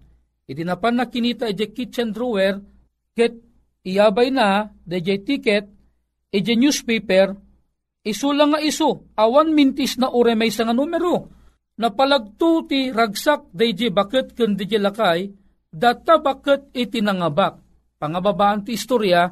Iti 0.48 0.64
napan 0.64 1.00
na 1.00 1.12
kinita 1.12 1.52
ije 1.52 1.76
kitchen 1.76 2.16
drawer, 2.16 2.64
ket 3.12 3.36
iyabay 3.84 4.32
na, 4.32 4.72
ije 4.88 5.20
ticket, 5.28 5.68
ije 6.32 6.54
newspaper, 6.56 7.36
isu 8.08 8.32
lang 8.32 8.56
nga 8.56 8.64
isu, 8.64 9.12
awan 9.20 9.52
mintis 9.52 10.00
na 10.00 10.08
ure 10.08 10.32
may 10.32 10.52
nga 10.52 10.72
numero. 10.72 11.28
Napalagto 11.76 12.64
ti 12.72 12.88
ragsak 12.88 13.52
ije 13.52 13.92
bakit 13.92 14.32
kun 14.32 14.56
ije 14.56 14.80
lakay, 14.80 15.28
data 15.72 16.20
bakit 16.20 16.70
iti 16.76 17.00
nangabak. 17.00 17.58
Pangababaan 17.98 18.68
ti 18.68 18.76
istorya, 18.76 19.32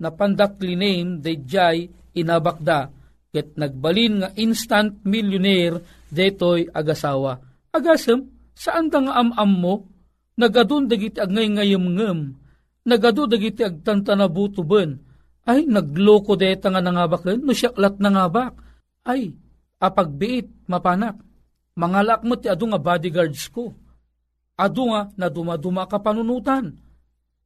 napandakli 0.00 0.74
name 0.74 1.20
dayjay 1.20 1.86
inabakda 2.16 2.90
ket 3.34 3.58
nagbalin 3.58 4.22
nga 4.22 4.28
instant 4.38 5.02
millionaire 5.02 5.82
detoy 6.14 6.70
agasawa. 6.70 7.42
Agasem, 7.74 8.30
saan 8.54 8.86
nga 8.86 9.18
am-am 9.18 9.50
mo? 9.50 9.74
Nagadun 10.38 10.86
dagiti 10.86 11.18
agngay 11.18 11.50
ngayem 11.58 11.84
ngem. 11.98 12.18
Nagadu 12.86 13.26
dagiti 13.26 13.66
agtantanabutuben. 13.66 15.02
Ay, 15.44 15.66
nagloko 15.66 16.38
deta 16.38 16.70
nga 16.70 16.78
nangabaken, 16.78 17.42
no 17.42 17.50
siyaklat 17.50 17.98
nangabak. 17.98 18.54
Ay, 19.02 19.34
apagbiit, 19.82 20.70
mapanak. 20.70 21.18
Mangalak 21.74 22.22
mo 22.22 22.38
ti 22.38 22.46
adu 22.46 22.70
nga 22.70 22.78
bodyguards 22.78 23.50
ko. 23.50 23.74
Adu 24.54 24.90
nga 24.90 25.10
na 25.18 25.26
dumaduma 25.26 25.90
ka 25.90 25.98
panunutan. 25.98 26.74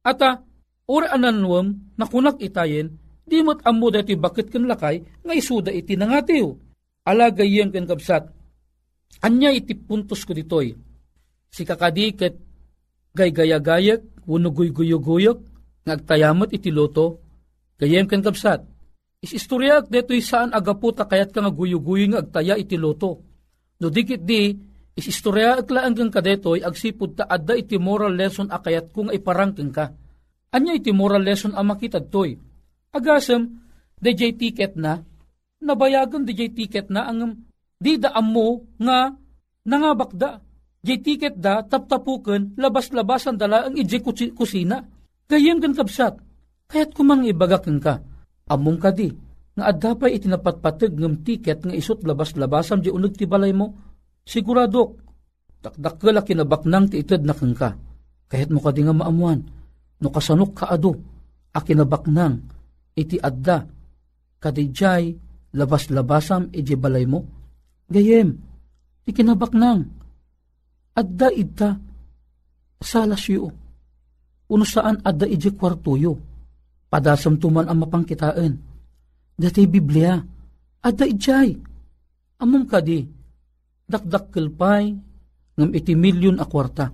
Ata, 0.05 0.45
ura 0.85 1.09
ananwam 1.13 1.73
na 1.97 2.05
kunak 2.05 2.37
itayen, 2.37 2.97
di 3.25 3.41
mat 3.45 3.61
ammo 3.65 3.89
dati 3.93 4.17
bakit 4.17 4.49
kan 4.49 4.65
lakay, 4.65 5.01
nga 5.25 5.33
isuda 5.33 5.69
iti 5.73 5.97
nangatiw. 5.97 6.49
Alagayem 7.05 7.73
ken 7.73 7.89
kabsat, 7.89 8.29
Anya 9.25 9.49
iti 9.49 9.73
puntos 9.73 10.21
ko 10.23 10.31
ditoy. 10.37 10.77
Si 11.49 11.65
kakadiket 11.65 12.37
gay 13.17 13.33
gaya-gayak, 13.33 14.05
wunugoy 14.29 14.69
guyog 14.69 15.41
ngagtayamot 15.83 16.53
iti 16.53 16.69
loto, 16.69 17.17
gayem 17.81 18.05
ken 18.05 18.21
kapsat. 18.21 18.61
Is 19.19 19.35
istoryak 19.35 19.91
detoy 19.91 20.23
saan 20.23 20.55
agaputa 20.55 21.03
kayat 21.03 21.35
ka 21.35 21.43
nga 21.43 21.51
guyuguyo 21.51 22.15
nga 22.15 22.23
agtaya 22.23 22.55
iti 22.55 22.79
loto. 22.79 23.19
No 23.81 23.91
dikit 23.91 24.23
di, 24.23 24.55
is 24.99 25.07
istorya 25.07 25.63
aklaan 25.63 25.95
kang 25.95 26.11
kadetoy 26.11 26.59
agsipud 26.59 27.15
ta 27.15 27.23
adda 27.23 27.55
iti 27.55 27.79
moral 27.79 28.11
lesson 28.11 28.51
akayat 28.51 28.91
kung 28.91 29.07
iparangking 29.07 29.71
ka. 29.71 29.95
Anya 30.51 30.75
iti 30.75 30.91
moral 30.91 31.23
lesson 31.23 31.55
ang 31.55 31.71
makitad 31.71 32.11
toy. 32.11 32.35
Agasem, 32.91 33.63
DJ 33.95 34.35
ticket 34.35 34.75
na, 34.75 34.99
nabayagan 35.63 36.27
DJ 36.27 36.51
ticket 36.51 36.91
na 36.91 37.07
ang 37.07 37.47
di 37.79 37.95
da 37.95 38.11
mo 38.19 38.67
nga 38.75 39.15
nangabakda. 39.63 40.43
Di 40.79 40.95
tiket 41.03 41.35
da, 41.35 41.59
taptapukan, 41.59 42.55
labas-labasan 42.55 43.35
dala 43.35 43.67
ang 43.67 43.75
ije 43.75 43.99
kusina. 44.31 44.79
Gayem 45.27 45.59
kan 45.59 45.75
kabsat, 45.75 46.23
kaya't 46.71 46.95
kumang 46.95 47.27
ibagakin 47.27 47.83
ka. 47.83 47.99
Among 48.47 48.79
ka 48.79 48.95
di, 48.95 49.11
nga 49.59 49.75
adapay 49.75 50.15
itinapatpatag 50.15 50.95
ng 50.95 51.21
tiket 51.27 51.67
nga 51.67 51.75
isot 51.75 51.99
labas-labasan 52.07 52.79
di 52.79 52.89
unag 52.89 53.13
ti 53.19 53.27
balay 53.27 53.51
mo. 53.51 53.88
Siguradok, 54.29 55.01
takdakkel 55.65 56.13
a 56.13 56.21
kinabaknang 56.21 56.93
ti 56.93 57.01
itad 57.01 57.25
na 57.25 57.33
kang 57.33 57.57
ka. 57.57 57.73
Kahit 58.29 58.53
mo 58.53 58.61
ka 58.61 58.69
nga 58.69 58.93
maamuan, 58.93 59.41
no 59.97 60.07
kasanok 60.13 60.53
ka 60.53 60.65
ado, 60.69 60.93
a 61.49 61.59
kinabaknang 61.65 62.45
iti 62.93 63.17
adda, 63.17 63.65
kadijay 64.37 65.17
labas-labasam 65.57 66.53
iti 66.53 66.77
balay 66.77 67.09
mo. 67.09 67.25
Gayem, 67.89 68.37
ikinabak 69.09 69.57
nang, 69.57 69.89
adda 70.93 71.33
ita, 71.33 71.81
salas 72.77 73.25
yu, 73.25 73.49
uno 74.45 74.61
saan 74.61 75.01
adda 75.01 75.25
iji 75.25 75.57
kwartuyo, 75.57 76.13
padasam 76.85 77.41
tuman 77.41 77.65
ang 77.65 77.81
mapangkitaan, 77.81 78.53
dati 79.41 79.65
Biblia, 79.65 80.21
adda 80.85 81.09
ijay, 81.09 81.57
amom 82.37 82.69
kadi, 82.69 83.18
dakdak 83.89 84.29
kilpay, 84.29 84.93
ngam 85.57 85.71
iti 85.73 85.97
milyon 85.97 86.37
a 86.37 86.45
kwarta, 86.45 86.93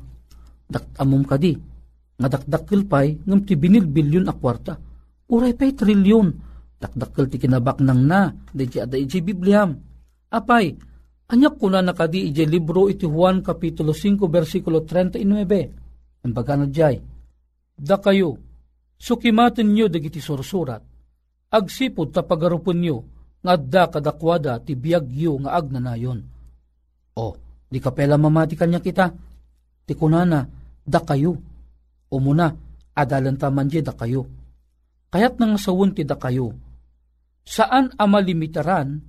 dak 0.66 0.96
amom 0.98 1.28
kadi, 1.28 1.54
nga 2.16 2.28
dakdak 2.32 2.64
kilpay, 2.72 3.20
ngam 3.28 3.44
ti 3.44 3.60
binil 3.60 3.86
bilyon 3.86 4.32
a 4.32 4.34
kwarta, 4.34 4.80
uray 5.30 5.52
pa'y 5.52 5.76
trilyon, 5.76 6.28
dakdakkel 6.80 7.28
ti 7.28 7.38
kinabak 7.42 7.84
nang 7.84 8.04
na, 8.06 8.32
di 8.54 8.68
ada 8.80 8.96
iji 8.96 9.20
Bibliam, 9.20 9.76
Apay, 10.36 10.76
anyak 11.32 11.56
ko 11.56 11.72
na 11.72 11.80
nakadi 11.80 12.28
ije 12.28 12.44
libro 12.44 12.92
iti 12.92 13.08
Juan 13.08 13.40
Kapitulo 13.40 13.96
5 13.96 14.28
versikulo 14.28 14.84
39. 14.84 16.26
Ang 16.26 16.34
baga 16.34 16.60
na 16.60 16.68
jay, 16.68 17.00
Da 17.76 18.00
kayo, 18.00 18.40
sukimatin 19.00 19.72
nyo 19.76 19.92
dagiti 19.92 20.24
sursurat, 20.24 20.80
agsipod 21.52 22.16
tapagarupon 22.16 22.80
nyo, 22.80 22.98
nga 23.44 23.56
da 23.60 23.84
kadakwada 23.92 24.58
ti 24.64 24.74
biyagyo 24.74 25.44
nga 25.44 25.60
agnanayon. 25.60 26.35
O, 27.16 27.36
di 27.72 27.80
ka 27.80 27.96
pela 27.96 28.20
mamati 28.20 28.60
kanya 28.60 28.84
kita, 28.84 29.12
ti 29.88 29.94
kunana, 29.96 30.44
da 30.84 31.00
kayo, 31.00 31.40
umuna, 32.12 32.52
adalan 32.96 33.36
taman 33.40 33.68
da 33.68 33.94
kayo. 33.96 34.28
Kayat 35.12 35.40
nang 35.40 35.56
sawun 35.56 35.96
ti 35.96 36.04
da 36.04 36.20
kayo, 36.20 36.52
saan 37.46 37.94
amalimitaran 37.96 39.00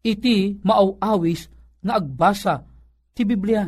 iti 0.00 0.56
maawawis 0.62 1.50
nga 1.82 1.98
agbasa 1.98 2.54
ti 3.12 3.22
Biblia. 3.22 3.66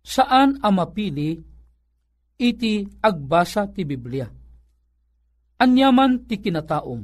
Saan 0.00 0.58
ang 0.64 0.74
mapili 0.74 1.36
iti 2.40 2.88
agbasa 3.04 3.68
ti 3.68 3.84
Biblia? 3.84 4.26
Anyaman 5.60 6.24
ti 6.24 6.40
kinataom. 6.40 7.00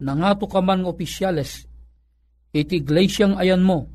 Nangato 0.00 0.44
ka 0.44 0.60
man 0.60 0.84
ng 0.84 0.88
opisyales, 0.92 1.64
iti 2.50 2.82
iglesia 2.82 3.30
ayan 3.38 3.62
mo, 3.62 3.86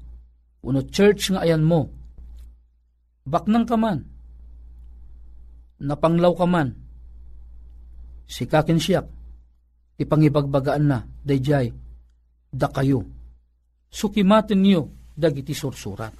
uno 0.63 0.81
church 0.87 1.31
nga 1.31 1.43
ayan 1.43 1.63
mo, 1.63 1.91
baknang 3.27 3.67
ka 3.67 3.75
man, 3.75 4.03
napanglaw 5.81 6.33
ka 6.35 6.47
man, 6.47 6.73
sikakin 8.25 8.79
siyak, 8.79 9.05
ipangibagbagaan 9.99 10.85
na, 10.87 10.99
dayjay, 11.23 11.71
da 12.51 12.71
kayo. 12.71 13.03
Sukimaten 13.91 14.59
niyo 14.59 14.91
dagiti 15.15 15.55
sursurat. 15.55 16.11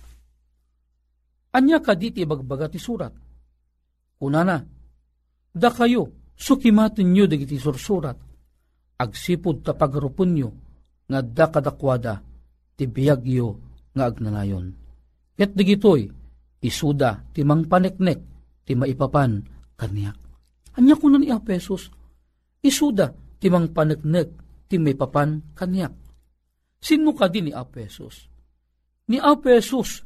Anya 1.56 1.80
ka 1.80 1.96
di 1.96 2.12
ti 2.12 2.28
bagbaga 2.28 2.68
ti 2.68 2.80
surat. 2.80 3.12
Kunana, 4.20 4.60
da 5.56 5.70
kayo, 5.72 6.32
sukimatin 6.36 7.16
nyo 7.16 7.28
dagiti 7.28 7.56
sursurat. 7.60 8.16
Agsipod 8.96 9.64
ta 9.64 9.76
pagarupon 9.76 10.30
nyo, 10.36 10.50
nga 11.06 11.22
da 11.22 11.48
ti 12.76 12.84
biyagyo 12.86 13.48
nga 13.96 14.12
agnanayon. 14.12 14.76
Ket 15.36 15.56
digitoy, 15.56 16.12
isuda 16.64 17.24
ti 17.32 17.44
mang 17.48 17.68
paneknek, 17.68 18.20
ti 18.68 18.74
maipapan 18.76 19.40
kaniyak. 19.80 20.18
Anya 20.76 20.96
kunan 21.00 21.24
ni 21.24 21.32
Apesos, 21.32 21.88
isuda 22.60 23.16
ti 23.40 23.48
mang 23.48 23.72
paneknek, 23.72 24.30
ti 24.68 24.76
maipapan 24.76 25.56
kaniyak. 25.56 25.94
Sino 26.82 27.16
ka 27.16 27.32
din 27.32 27.50
ni 27.50 27.54
Apesos? 27.56 28.28
Ni 29.08 29.22
Apesos, 29.22 30.04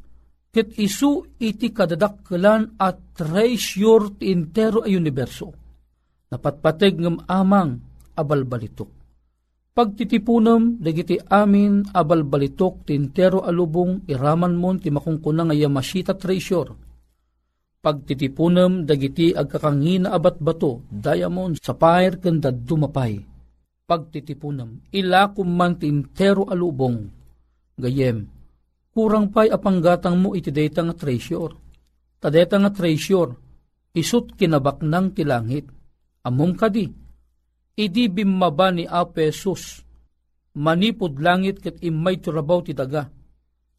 ket 0.50 0.74
isu 0.78 1.40
iti 1.42 1.70
kadadakkelan 1.74 2.78
at 2.78 3.16
treasure 3.16 4.18
ti 4.18 4.30
intero 4.30 4.86
ay 4.86 4.94
universo. 4.94 5.50
Napatpateg 6.30 6.94
ngem 7.02 7.26
amang 7.26 7.82
abalbalitok. 8.14 8.99
Pagtitipunem, 9.80 10.76
dagiti 10.76 11.16
amin 11.16 11.88
abalbalitok 11.96 12.84
ti 12.84 12.92
intero 12.92 13.40
alubong 13.40 14.04
iraman 14.12 14.52
mon 14.52 14.76
ti 14.76 14.92
makungkuna 14.92 15.48
nga 15.48 15.56
yamasita 15.56 16.20
treasure. 16.20 16.76
Pagtitipunem, 17.80 18.84
dagiti 18.84 19.32
agkakangina 19.32 20.12
abat 20.12 20.36
bato, 20.36 20.84
diamond, 20.92 21.56
sapphire, 21.64 22.20
kanda 22.20 22.52
dumapay. 22.52 23.24
Pagtitipunem, 23.88 24.92
ilakum 24.92 25.48
man 25.48 25.80
ti 25.80 25.88
intero 25.88 26.44
alubong. 26.44 27.00
Gayem, 27.80 28.28
kurang 28.92 29.32
pa'y 29.32 29.48
apanggatang 29.48 30.20
mo 30.20 30.36
iti 30.36 30.52
data 30.52 30.84
nga 30.84 30.92
treasure. 30.92 31.56
Tadeta 32.20 32.60
nga 32.60 32.68
treasure, 32.68 33.32
isut 33.96 34.36
kinabak 34.36 34.84
ng 34.84 35.16
tilangit. 35.16 35.64
Amom 36.28 36.52
kadi, 36.52 36.84
idi 37.80 38.12
bimaba 38.12 38.68
ni 38.68 38.84
Apesus, 38.84 39.80
manipod 40.60 41.16
langit 41.16 41.64
ket 41.64 41.80
imay 41.80 42.20
turabaw 42.20 42.60
ti 42.60 42.76
daga. 42.76 43.08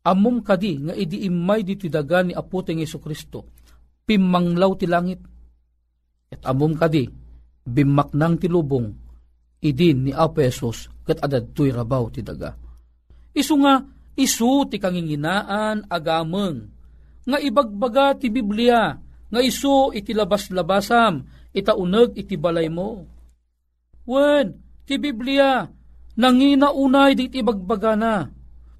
Amom 0.02 0.42
kadi 0.42 0.82
nga 0.90 0.94
idi 0.98 1.30
imay 1.30 1.62
di 1.62 1.78
ti 1.78 1.86
daga 1.86 2.26
ni 2.26 2.34
aputeng 2.34 2.82
Yesu 2.82 2.98
Kristo, 2.98 3.46
pimanglaw 4.10 4.74
ti 4.74 4.90
langit. 4.90 5.22
At 6.34 6.42
amom 6.50 6.74
kadi, 6.74 7.06
bimaknang 7.62 8.42
ti 8.42 8.50
lubong, 8.50 8.90
idin 9.62 10.10
ni 10.10 10.12
Apesus 10.16 10.90
ket 11.06 11.22
adad 11.22 11.54
tuy 11.54 11.70
rabaw 11.70 12.10
ti 12.10 12.26
daga. 12.26 12.58
Isu 13.38 13.56
nga, 13.62 13.78
isu 14.18 14.66
ti 14.66 14.82
kanginginaan 14.82 15.86
agameng, 15.86 16.66
nga 17.30 17.38
ibagbaga 17.38 18.18
ti 18.18 18.34
Biblia, 18.34 18.98
nga 19.30 19.40
isu 19.40 19.94
iti 19.94 20.12
labas-labasam, 20.18 21.24
itaunag 21.54 22.18
iti 22.18 22.36
balay 22.36 22.68
mo. 22.68 23.06
Wen, 24.08 24.58
ti 24.88 24.98
Biblia, 24.98 25.66
nangina 26.18 26.74
unay 26.74 27.14
di 27.14 27.30
ibagbaga 27.30 27.94
na, 27.94 28.26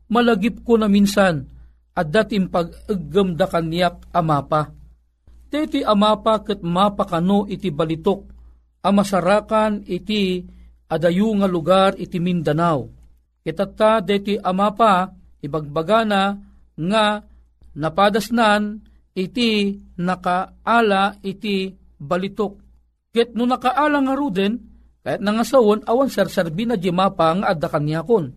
malagip 0.10 0.66
ko 0.66 0.76
na 0.76 0.90
minsan, 0.90 1.46
at 1.92 2.08
dating 2.08 2.48
pag-agam 2.48 3.36
da 3.36 3.46
kanyak 3.46 4.08
amapa. 4.16 4.72
Deti 5.52 5.84
amapa 5.84 6.40
ket 6.48 6.64
mapa 6.64 7.04
kano 7.04 7.44
iti 7.44 7.68
balitok, 7.68 8.24
amasarakan 8.88 9.84
iti 9.84 10.40
adayu 10.88 11.36
nga 11.36 11.48
lugar 11.52 12.00
iti 12.00 12.24
Mindanao. 12.24 12.88
Kitata 13.44 14.00
deti 14.00 14.40
amapa, 14.40 15.12
ibagbagana 15.44 16.40
nga 16.80 17.06
napadasnan 17.76 18.80
iti 19.12 19.76
nakaala 20.00 21.20
iti 21.20 21.76
balitok. 22.00 22.54
Ket 23.12 23.36
no 23.36 23.44
nakaala 23.44 24.00
nga 24.08 24.16
ruden, 24.16 24.71
kahit 25.02 25.22
nangasawon, 25.22 25.82
awan 25.90 26.10
sarsarbi 26.14 26.70
na 26.70 26.78
di 26.78 26.94
mapa 26.94 27.34
nga 27.34 27.58
adda 27.58 27.68
kanyakon. 27.74 28.30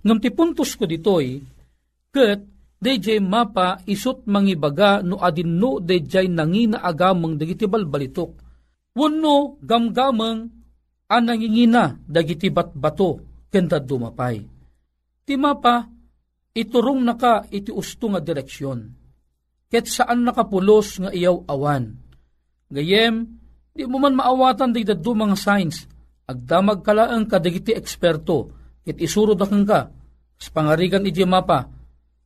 Ngam 0.00 0.18
ti 0.22 0.32
puntos 0.32 0.72
ko 0.78 0.88
ditoy, 0.88 1.44
ket 2.08 2.40
DJ 2.76 3.20
mapa 3.24 3.80
isut 3.88 4.24
mangibaga 4.28 5.00
no 5.00 5.16
adin 5.20 5.56
no 5.56 5.80
DJ 5.80 6.28
nangina 6.28 6.80
agamang 6.80 7.40
dagiti 7.40 7.64
balbalitok. 7.64 8.32
Wano 8.96 9.60
gamgamang 9.60 10.48
anangingina 11.08 12.00
dagiti 12.04 12.48
batbato 12.48 13.20
kenta 13.52 13.80
dumapay. 13.80 14.40
Ti 15.26 15.34
mapa 15.36 15.84
iturong 16.56 17.00
naka 17.04 17.44
iti 17.52 17.68
usto 17.72 18.08
nga 18.12 18.20
direksyon. 18.20 18.78
Ket 19.68 19.84
saan 19.90 20.24
nakapulos 20.24 21.02
nga 21.02 21.10
iyaw 21.12 21.44
awan. 21.50 21.92
Gayem, 22.70 23.26
di 23.74 23.84
mo 23.84 23.98
man 24.00 24.16
maawatan 24.16 24.72
di 24.72 24.86
daddo 24.86 25.12
mga 25.12 25.36
signs. 25.36 25.95
Agdamag 26.26 26.82
kalaang 26.82 27.30
kadagiti 27.30 27.70
eksperto, 27.70 28.50
kit 28.82 28.98
isurod 28.98 29.38
akang 29.38 29.62
ka, 29.62 29.86
sa 30.34 30.48
pangarigan 30.50 31.06
iti 31.06 31.22
mapa, 31.22 31.70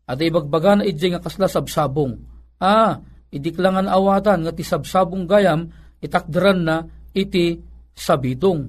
at 0.09 0.17
ibagbaga 0.17 0.81
na 0.81 0.89
iti 0.89 1.13
nga 1.13 1.21
kasla 1.21 1.45
sabsabong. 1.45 2.17
Ah, 2.65 2.97
idiklangan 3.29 3.93
awatan 3.93 4.49
nga 4.49 4.57
ti 4.57 4.65
sabsabong 4.65 5.29
gayam, 5.29 5.69
itakdaran 6.01 6.61
na 6.65 6.77
iti 7.13 7.61
sabidong. 7.93 8.61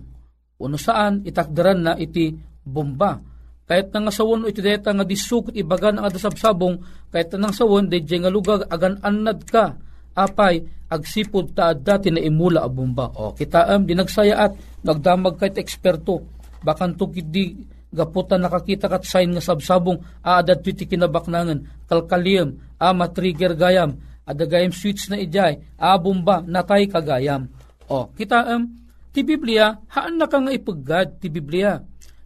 Uno 0.59 0.75
saan, 0.75 1.23
itakdaran 1.23 1.79
na 1.79 1.93
iti 1.95 2.35
bomba. 2.67 3.15
Kahit 3.63 3.95
nang 3.95 4.11
sawon 4.11 4.51
iti 4.51 4.59
deta 4.59 4.91
nga 4.91 5.07
disukot 5.07 5.55
ibagan 5.55 5.95
ang 5.95 6.11
adasabsabong, 6.11 7.07
kahit 7.07 7.31
nang 7.39 7.55
sawon, 7.55 7.87
di 7.87 8.03
nga 8.03 8.27
lugag 8.27 8.67
agan 8.67 8.99
anad 8.99 9.47
ka, 9.47 9.79
apay 10.11 10.59
agsipod 10.91 11.55
ta 11.55 11.71
dati 11.71 12.11
na 12.11 12.19
imula 12.19 12.67
a 12.67 12.69
bomba. 12.69 13.07
O 13.15 13.31
kita 13.31 13.71
am 13.71 13.87
dinagsayaat 13.87 14.70
nagdamag 14.85 15.37
kahit 15.37 15.57
eksperto. 15.57 16.25
Bakan 16.61 16.93
to 16.93 17.09
di 17.09 17.57
gaputa 17.91 18.37
nakakita 18.37 18.87
kat 18.87 19.03
sign 19.03 19.33
nga 19.33 19.43
sabsabong 19.43 20.21
aadad 20.21 20.61
ti 20.61 20.85
kinabaknangan. 20.85 21.89
Kalkaliyem 21.89 22.77
a 22.77 22.93
matrigger 22.93 23.57
gayam. 23.57 23.97
Ada 24.25 24.45
gayam 24.45 24.71
switch 24.71 25.09
na 25.09 25.17
ijay. 25.17 25.59
A 25.77 25.97
bomba 25.97 26.45
natay 26.45 26.85
kagayam. 26.85 27.49
O 27.89 28.13
kita 28.13 28.45
am 28.47 28.69
ti 29.11 29.25
Biblia 29.25 29.75
haan 29.91 30.15
na 30.15 30.29
ka 30.29 30.39
nga 30.39 30.53
ipaggad 30.53 31.19
ti 31.19 31.27
Biblia. 31.27 31.81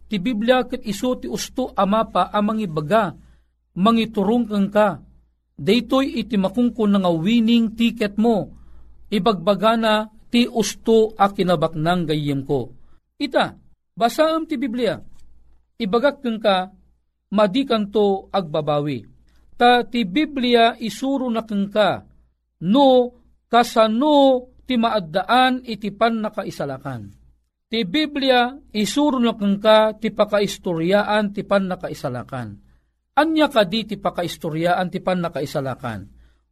Ti 0.06 0.22
Biblia 0.22 0.62
ket 0.62 0.86
iso 0.86 1.18
ti 1.18 1.26
usto 1.26 1.74
amapa 1.74 2.30
amang 2.30 2.62
ibaga 2.62 3.16
mangiturong 3.74 4.46
kang 4.48 4.70
ka. 4.70 4.88
Daytoy 5.56 6.20
iti 6.20 6.36
makungkon 6.36 7.00
nga 7.00 7.10
winning 7.10 7.72
ticket 7.72 8.20
mo. 8.20 8.52
Ibagbaga 9.08 9.72
na 9.80 9.94
ti 10.36 10.44
usto 10.44 11.16
a 11.16 11.32
kinabaknang 11.32 12.04
gayem 12.04 12.44
ko. 12.44 12.68
Ita, 13.16 13.56
basaam 13.96 14.44
ti 14.44 14.60
Biblia. 14.60 15.00
Ibagak 15.80 16.20
keng 16.20 16.36
ka, 16.36 16.68
madikan 17.32 17.88
to 17.88 18.28
agbabawi. 18.28 19.00
Ta 19.56 19.88
ti 19.88 20.04
Biblia 20.04 20.76
isuro 20.76 21.32
na 21.32 21.40
keng 21.48 21.72
ka, 21.72 22.04
no 22.68 23.16
kasano 23.48 24.52
ti 24.68 24.76
maaddaan 24.76 25.64
iti 25.64 25.88
pan 25.88 26.20
nakaisalakan. 26.20 27.08
Ti 27.72 27.88
Biblia 27.88 28.52
isuro 28.76 29.16
na 29.16 29.32
keng 29.40 29.56
ka 29.56 29.96
ti 29.96 30.12
pakaistoryaan 30.12 31.32
ti 31.32 31.48
pan 31.48 31.64
nakaisalakan 31.64 32.60
Anya 33.16 33.48
ka 33.48 33.64
di 33.64 33.88
ti 33.88 33.96
pakaistoryaan 33.96 34.92
ti 34.92 35.00
pan 35.00 35.24
nakaisalakan. 35.24 36.04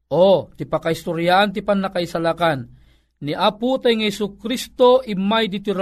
O, 0.09 0.49
ti 0.57 0.65
pakaistoryaan 0.65 1.53
ti 1.53 1.61
pan 1.61 1.85
nakaisalakan. 1.85 2.74
Ni 3.25 3.33
Apo 3.33 3.81
tay 3.81 3.97
ng 3.97 4.05
Yesu 4.05 4.37
Kristo 4.37 5.01
imay 5.01 5.49
di 5.49 5.65
ti 5.65 5.73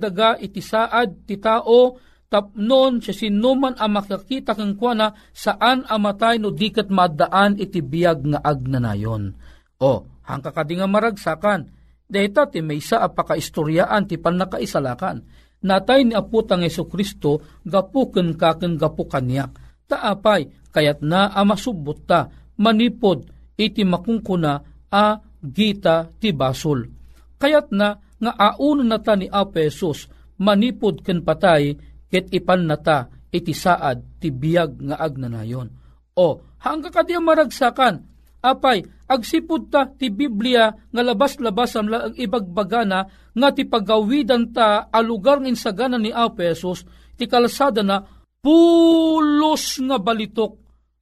daga 0.00 0.40
iti 0.40 0.64
saad 0.64 1.28
ti 1.28 1.36
tao 1.36 2.00
tapnon 2.32 3.04
siya 3.04 3.12
sinuman 3.12 3.76
ang 3.76 3.92
makakita 3.92 4.56
kang 4.56 4.72
kuana 4.80 5.12
saan 5.36 5.84
amatay 5.84 6.40
no 6.40 6.48
dikat 6.48 6.88
madaan 6.88 7.60
iti 7.60 7.84
biyag 7.84 8.24
nga 8.32 8.40
agnanayon. 8.40 9.36
O, 9.84 10.08
hangka 10.24 10.56
ka 10.56 10.64
nga 10.64 10.88
maragsakan, 10.88 11.68
dahita 12.08 12.48
ti 12.48 12.64
may 12.64 12.80
sa 12.80 13.04
apakaistoryaan 13.04 14.08
ti 14.08 14.16
pan 14.16 14.40
nakaisalakan. 14.40 15.28
Natay 15.60 16.08
ni 16.08 16.16
Apo 16.16 16.40
tang 16.48 16.64
Yesu 16.64 16.88
Kristo 16.88 17.60
gapuken 17.68 18.32
kaken 18.32 18.80
gapu 18.80 19.04
kanyak 19.04 19.68
taapay 19.88 20.52
kayat 20.70 21.00
na 21.00 21.32
amasubot 21.32 22.04
ta 22.04 22.28
manipod 22.60 23.26
iti 23.58 23.82
makungkuna 23.82 24.52
a 24.92 25.18
gita 25.42 26.10
ti 26.18 26.34
basol. 26.34 26.86
Kayat 27.38 27.70
na 27.70 27.98
nga 28.18 28.32
aun 28.34 28.82
na 28.82 28.98
ta 28.98 29.14
ni 29.14 29.30
Apesos 29.30 30.10
manipod 30.42 31.02
ken 31.06 31.22
patay 31.22 31.78
ket 32.10 32.30
ipan 32.34 32.66
na 32.66 32.78
iti 33.28 33.52
saad 33.52 34.18
ti 34.18 34.32
biyag 34.32 34.80
nga 34.90 34.96
agnanayon. 34.98 35.68
O 36.18 36.42
hangga 36.64 36.90
kadi 36.90 37.14
maragsakan 37.20 38.02
apay 38.42 38.82
agsipud 39.06 39.70
ta 39.70 39.86
ti 39.86 40.10
Biblia 40.10 40.70
nga 40.70 41.02
labas-labas 41.02 41.78
ang 41.78 42.14
ibagbagana 42.14 43.00
nga 43.34 43.48
ti 43.54 43.62
pagawidan 43.66 44.50
ta 44.50 44.90
a 44.90 44.98
lugar 45.02 45.38
ng 45.38 45.54
insagana 45.54 45.98
ni 46.00 46.10
Apesos 46.10 46.82
ti 47.14 47.26
kalsada 47.26 47.82
na 47.82 48.02
pulos 48.42 49.82
nga 49.82 49.98
balitok. 49.98 50.54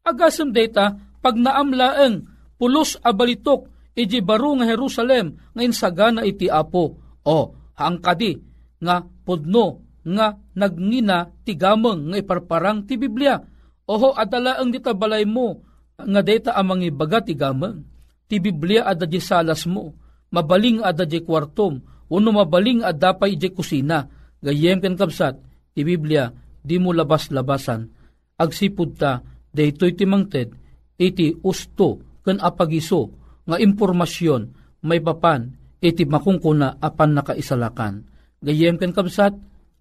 Agasam 0.07 0.55
data, 0.55 0.97
pag 1.21 1.35
naamlaeng 1.35 2.25
pulos 2.57 2.97
abalitok 3.03 3.69
iti 3.97 4.21
baro 4.21 4.53
nga 4.61 4.69
Jerusalem 4.69 5.41
nga 5.57 5.63
insagana 5.65 6.23
iti 6.23 6.47
apo. 6.53 7.01
O, 7.27 7.39
haangkadi 7.75 8.39
nga 8.85 9.03
pudno 9.03 9.83
nga 10.07 10.39
nagngina 10.55 11.33
ti 11.43 11.59
gameng 11.59 12.13
nga 12.13 12.17
iparparang 12.21 12.85
ti 12.87 13.01
Biblia. 13.01 13.41
Oho 13.89 14.15
adala 14.15 14.61
ang 14.61 14.71
ditabalay 14.71 15.27
mo 15.27 15.65
nga 15.97 16.21
data 16.23 16.55
amang 16.55 16.85
ibaga 16.85 17.25
ti 17.25 17.35
gameng. 17.35 17.83
Ti 18.29 18.37
Biblia 18.39 18.85
ada 18.87 19.09
di 19.09 19.19
salas 19.19 19.65
mo. 19.67 19.97
Mabaling 20.31 20.85
ada 20.85 21.09
di 21.09 21.23
kwartom. 21.25 21.81
Uno 22.13 22.29
mabaling 22.31 22.87
ada 22.87 23.17
pa 23.17 23.27
iti 23.27 23.51
kusina. 23.51 24.07
Gayem 24.39 24.79
ken 24.79 24.95
kapsat, 24.95 25.41
ti 25.75 25.83
Biblia 25.83 26.31
di 26.63 26.79
mo 26.79 26.95
labas-labasan. 26.95 27.91
Agsipud 28.37 29.01
ta, 29.01 29.25
daytoy 29.51 29.97
ti 29.97 30.05
mangted, 30.05 30.53
iti 31.01 31.33
usto 31.43 32.21
ken 32.23 32.39
apagiso 32.43 33.26
nga 33.47 33.57
impormasyon 33.57 34.43
may 34.83 34.99
papan 34.99 35.55
iti 35.81 36.05
makungkuna 36.05 36.83
apan 36.83 37.17
nakaisalakan. 37.17 38.03
Gayem 38.43 38.77
ken 38.77 38.93
kapsat, 38.93 39.33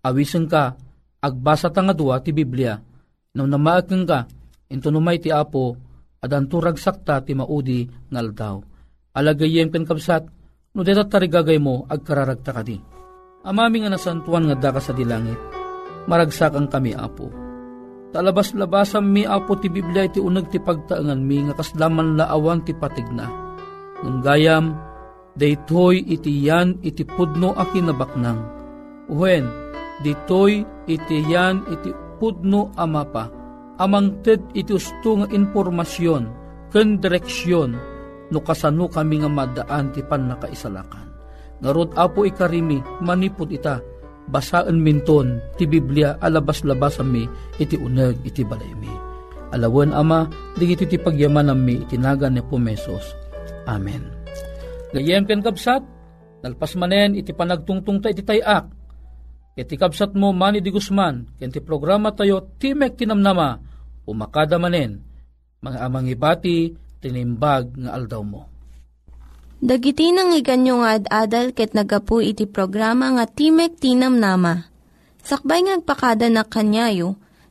awisen 0.05 0.47
ka, 0.47 0.77
agbasa 1.19 1.73
ta 1.73 1.81
nga 1.81 1.97
dua 1.97 2.21
ti 2.21 2.31
Biblia, 2.31 2.77
nang 3.35 3.51
namaakeng 3.51 4.05
ka, 4.07 4.29
into 4.71 4.89
numay 4.89 5.19
ti 5.19 5.29
apo, 5.33 5.75
adan 6.23 6.47
turag 6.47 6.79
sakta 6.79 7.21
ti 7.21 7.35
maudi 7.35 7.85
ngal 7.85 8.27
daw. 8.31 8.55
Alagayem 9.15 9.69
ken 9.73 9.85
kapsat, 9.85 10.23
no 10.75 10.81
deta 10.81 11.05
tarigagay 11.05 11.59
mo, 11.59 11.83
agkararagta 11.89 12.51
ka 12.53 12.63
di. 12.63 12.77
Amami 13.45 13.85
nga 13.85 13.93
nasantuan 13.93 14.49
nga 14.49 14.57
daka 14.57 14.81
sa 14.81 14.93
dilangit, 14.95 15.37
maragsakan 16.09 16.65
kami 16.65 16.97
apo. 16.97 17.29
Talabas-labasan 18.09 19.05
mi 19.05 19.27
apo 19.27 19.59
ti 19.59 19.67
Biblia 19.67 20.07
iti 20.07 20.23
unag 20.23 20.47
ti 20.47 20.57
pagtaangan 20.57 21.19
mi 21.19 21.45
nga 21.45 21.53
kaslaman 21.53 22.15
laawan 22.15 22.63
ti 22.63 22.71
patigna. 22.71 23.44
Nung 24.03 24.19
gayam, 24.19 24.75
daytoy 25.39 26.03
iti 26.03 26.43
yan 26.43 26.79
iti 26.83 27.07
pudno 27.07 27.55
a 27.55 27.63
kinabaknang. 27.71 28.39
Uwen, 29.07 29.45
ditoy 30.03 30.65
iti 30.89 31.17
yan 31.29 31.63
iti 31.71 31.93
pudno 32.19 32.73
amapa. 32.75 33.31
Amang 33.75 34.23
ted 34.23 34.39
iti 34.55 34.71
usto 34.71 35.19
nga 35.19 35.27
informasyon, 35.31 36.23
ken 36.71 36.99
direksyon, 36.99 37.75
no 38.31 38.39
kasano 38.39 38.87
kami 38.87 39.19
nga 39.23 39.29
madaan 39.31 39.91
ti 39.91 39.99
pan 40.03 40.31
nakaisalakan. 40.31 41.07
Ngarod 41.59 41.95
apo 41.95 42.23
ikarimi, 42.23 42.79
manipod 43.03 43.51
ita, 43.51 43.79
basaan 44.31 44.79
minton 44.79 45.39
ti 45.55 45.67
Biblia 45.67 46.17
alabas-labas 46.19 46.99
mi 47.03 47.27
iti 47.59 47.75
uneg 47.79 48.23
iti 48.23 48.43
balay 48.47 48.73
mi. 48.79 48.91
Alawan 49.55 49.95
ama, 49.95 50.27
digiti 50.59 50.83
ti 50.83 50.97
pagyaman 50.99 51.51
mi 51.55 51.79
itinagan 51.83 52.35
ni 52.35 52.43
Pumesos. 52.43 53.24
Amen. 53.65 54.07
Gayem 54.93 55.25
ken 55.27 55.41
kabsat, 55.43 55.83
nalpas 56.45 56.77
manen 56.77 57.17
iti 57.17 57.33
panagtungtung 57.35 57.99
ta 57.99 58.13
iti 58.13 58.21
tayak. 58.21 58.69
Iti 59.55 59.75
kabsat 59.75 60.13
mo 60.15 60.31
mani 60.35 60.59
di 60.59 60.71
Guzman, 60.71 61.35
ken 61.39 61.51
ti 61.51 61.59
programa 61.59 62.11
tayo 62.11 62.55
Timek 62.59 62.95
Tinamnama, 62.99 63.59
umakada 64.07 64.59
manen, 64.59 64.99
mga 65.63 65.79
amang 65.81 66.07
ibati, 66.11 66.75
tinimbag 66.99 67.73
nga 67.79 67.91
aldaw 67.95 68.23
mo. 68.23 68.41
Dagiti 69.65 70.11
nang 70.11 70.35
iganyo 70.35 70.83
nga 70.83 70.99
ad-adal 70.99 71.55
ket 71.55 71.71
nagapu 71.71 72.19
iti 72.19 72.45
programa 72.45 73.15
nga 73.15 73.25
Timek 73.25 73.79
Tinam 73.79 74.19
Nama. 74.19 74.67
Sakbay 75.25 75.65
ngagpakada 75.65 76.29
na 76.29 76.45
kanyayo, 76.45 77.17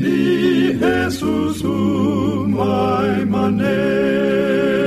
ni 0.00 0.78
Jesusu 0.80 1.74
mai 2.56 3.24
manera. 3.34 4.77